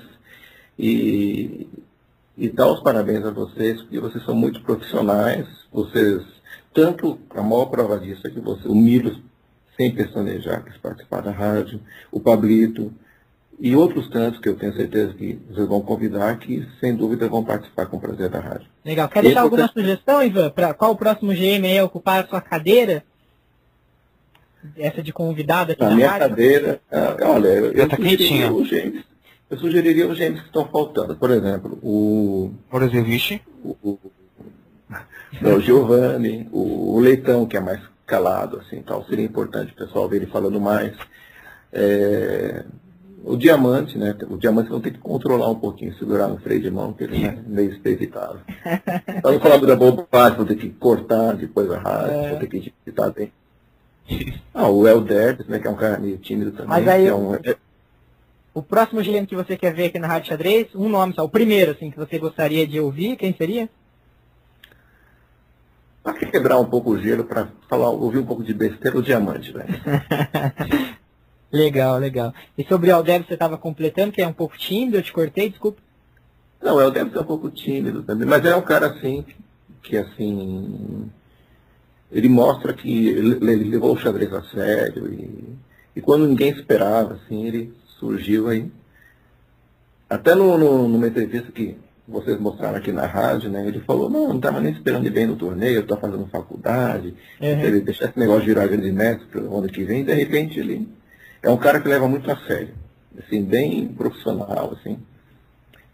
[0.78, 1.68] e,
[2.38, 6.22] e dar os parabéns a vocês, porque vocês são muito profissionais, vocês,
[6.72, 9.20] tanto a maior prova disso é que você, o Milos,
[9.82, 11.80] sem pestanejar, quis participar da rádio,
[12.10, 12.92] o Pablito,
[13.58, 17.44] e outros tantos que eu tenho certeza que vocês vão convidar, que sem dúvida vão
[17.44, 18.66] participar com prazer da rádio.
[18.84, 19.08] Legal.
[19.08, 23.04] Quer deixar alguma sugestão, Ivan, para qual o próximo GM aí ocupar a sua cadeira?
[24.76, 26.28] Essa de convidado aqui a na minha rádio?
[26.28, 29.04] cadeira, ah, olha, eu, Já tá sugeriria os gêmeos.
[29.50, 31.16] Eu sugeriria os gêmeos que estão faltando.
[31.16, 33.98] Por exemplo, o, Morozevich, o, o,
[35.40, 39.04] não, o Giovanni, o, o Leitão, que é mais calado, assim, tal.
[39.04, 40.94] Seria importante o pessoal ver ele falando mais.
[41.72, 42.64] É,
[43.24, 44.16] o Diamante, né?
[44.28, 47.24] O Diamante vão ter que controlar um pouquinho, segurar no freio de mão, que ele
[47.24, 48.40] é meio evitável.
[49.22, 52.30] Para não falar da bobagem, vou ter que cortar depois a rádio, É.
[52.30, 53.32] vou ter que editar bem.
[54.54, 56.68] Ah, o Elder, né, que é um cara meio tímido também.
[56.68, 57.32] Mas aí é um,
[58.52, 61.28] O próximo GM que você quer ver aqui na Rádio Xadrez, um nome só, o
[61.28, 63.70] primeiro, assim, que você gostaria de ouvir, quem seria?
[66.02, 69.52] Pra quebrar um pouco o gelo, para falar, ouvir um pouco de besteira, o diamante,
[69.54, 69.64] né?
[71.52, 72.34] legal, legal.
[72.58, 75.48] E sobre o Aldeb você estava completando, que é um pouco tímido, eu te cortei,
[75.50, 75.80] desculpa.
[76.60, 79.24] Não, o deve ser um pouco tímido também, mas é um cara assim,
[79.82, 81.10] que assim,
[82.10, 85.56] ele mostra que ele, ele levou o xadrez a sério e,
[85.96, 88.70] e quando ninguém esperava, assim, ele surgiu aí.
[90.08, 91.76] Até no, no- numa entrevista que
[92.12, 93.66] vocês mostraram aqui na rádio, né?
[93.66, 97.14] Ele falou, não, não estava nem esperando ir bem no torneio, eu estou fazendo faculdade,
[97.40, 97.60] Uhum.
[97.60, 100.88] ele deixar esse negócio de virar grande mestre pro ano que vem, de repente ele
[101.42, 102.74] é um cara que leva muito a sério,
[103.18, 104.98] assim, bem profissional, assim.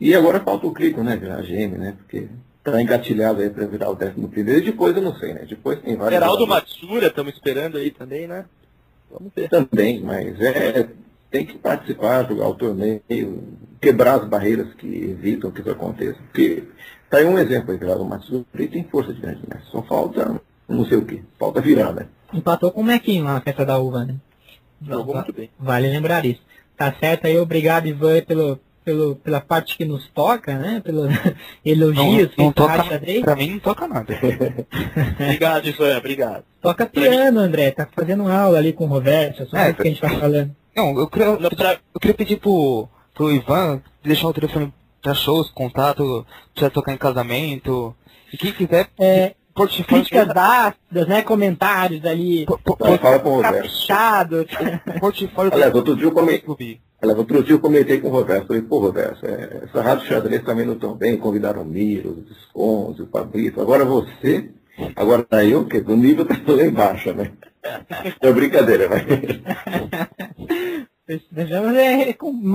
[0.00, 2.28] E agora falta o Clico, né, virar GM, né, porque
[2.62, 5.80] tá engatilhado aí para virar o décimo primeiro, e depois eu não sei, né, depois
[5.80, 6.14] tem vários...
[6.14, 8.44] Geraldo Matsura, estamos esperando aí também, né?
[9.10, 9.48] Vamos ver.
[9.48, 10.86] Também, mas é,
[11.30, 13.42] tem que participar, jogar o torneio,
[13.80, 16.64] quebrar as barreiras que evitam que isso aconteça, porque
[17.10, 20.84] tá aí um exemplo aí, Matsura, ele tem força de grande mestre, só falta não
[20.84, 22.06] sei o que, falta virar, né.
[22.32, 24.16] Empatou com o Mequinho lá na festa da uva, né?
[24.86, 25.50] Jogou muito bem.
[25.58, 26.40] Vale lembrar isso.
[26.76, 30.80] Tá certo aí, obrigado, Ivan, pelo, pelo, pela parte que nos toca, né?
[30.84, 31.08] Pelos
[31.64, 33.22] elogios não, não toca, Xadrez.
[33.22, 34.06] pra mim não toca nada.
[35.20, 36.44] Obrigado, Ivan, obrigado.
[36.60, 37.70] Toca piano, André.
[37.70, 39.42] Tá fazendo aula ali com o Roberto.
[39.42, 40.54] É só É, isso que a gente tá falando.
[40.78, 44.72] Não, eu queria, Não, pra- eu queria pedir pro, pro Ivan deixar o telefone
[45.02, 47.94] pra shows, contato, precisa tocar em casamento.
[48.32, 49.86] E quem quiser, É, portfólio.
[50.04, 51.22] críticas ácidas, né?
[51.22, 52.46] Comentários ali.
[53.00, 53.68] fala com o Roberto.
[55.00, 56.80] Portfólio Aliás, outro dia eu comentei.
[57.02, 60.42] Aliás, outro dia eu comentei com o Roberto, falei, pô, Roberto, é, essa rádio xadrez
[60.44, 64.50] também não tão bem, convidaram o Miro, o Visconde, o Fabrício, agora você,
[64.96, 67.32] agora eu, que o nível tá lá embaixo, né?
[68.20, 69.04] É brincadeira, vai.
[71.06, 72.14] Precisamos é,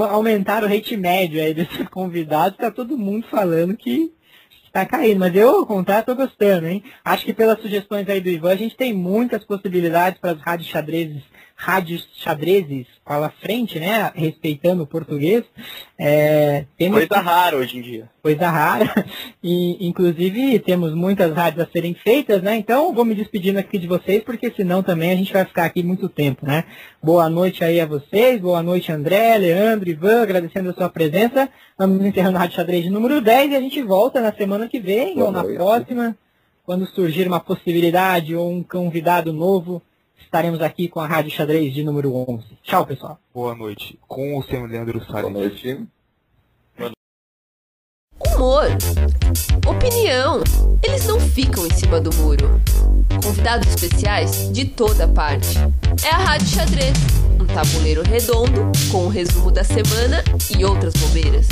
[0.09, 2.57] aumentar o rate médio aí desses convidados.
[2.57, 4.13] Tá todo mundo falando que
[4.71, 5.19] tá caindo.
[5.19, 6.83] Mas eu, ao contrário, tô gostando, hein?
[7.03, 10.69] Acho que pelas sugestões aí do Ivan, a gente tem muitas possibilidades para as rádios
[10.69, 11.23] xadrezes,
[11.55, 14.11] rádios xadrezes para frente, né?
[14.15, 15.43] Respeitando o português.
[15.97, 18.09] É, temos Coisa rara hoje em dia.
[18.21, 19.05] coisa rara.
[19.41, 22.55] E, inclusive, temos muitas rádios a serem feitas, né?
[22.55, 25.83] Então, vou me despedindo aqui de vocês, porque senão também a gente vai ficar aqui
[25.83, 26.63] muito tempo, né?
[27.01, 31.49] Boa noite aí a vocês, boa noite André, Leandro, Ivan, agradecendo a sua presença.
[31.77, 35.15] Vamos encerrando a Rádio Xadrez número 10 e a gente volta na semana que vem
[35.15, 35.55] Boa ou na noite.
[35.57, 36.15] próxima,
[36.65, 39.81] quando surgir uma possibilidade ou um convidado novo,
[40.33, 42.43] estaremos aqui com a Rádio Xadrez de número 11.
[42.63, 43.19] Tchau, pessoal.
[43.31, 43.99] Boa noite.
[44.07, 45.31] Com o senhor Leandro Boa Salles.
[45.31, 45.87] noite.
[48.35, 48.65] Humor,
[49.67, 50.41] opinião.
[50.81, 52.59] Eles não ficam em cima do muro.
[53.23, 55.49] Convidados especiais de toda parte.
[56.03, 56.97] É a Rádio Xadrez,
[57.39, 60.23] um tabuleiro redondo com o resumo da semana
[60.57, 61.47] e outras bobeiras.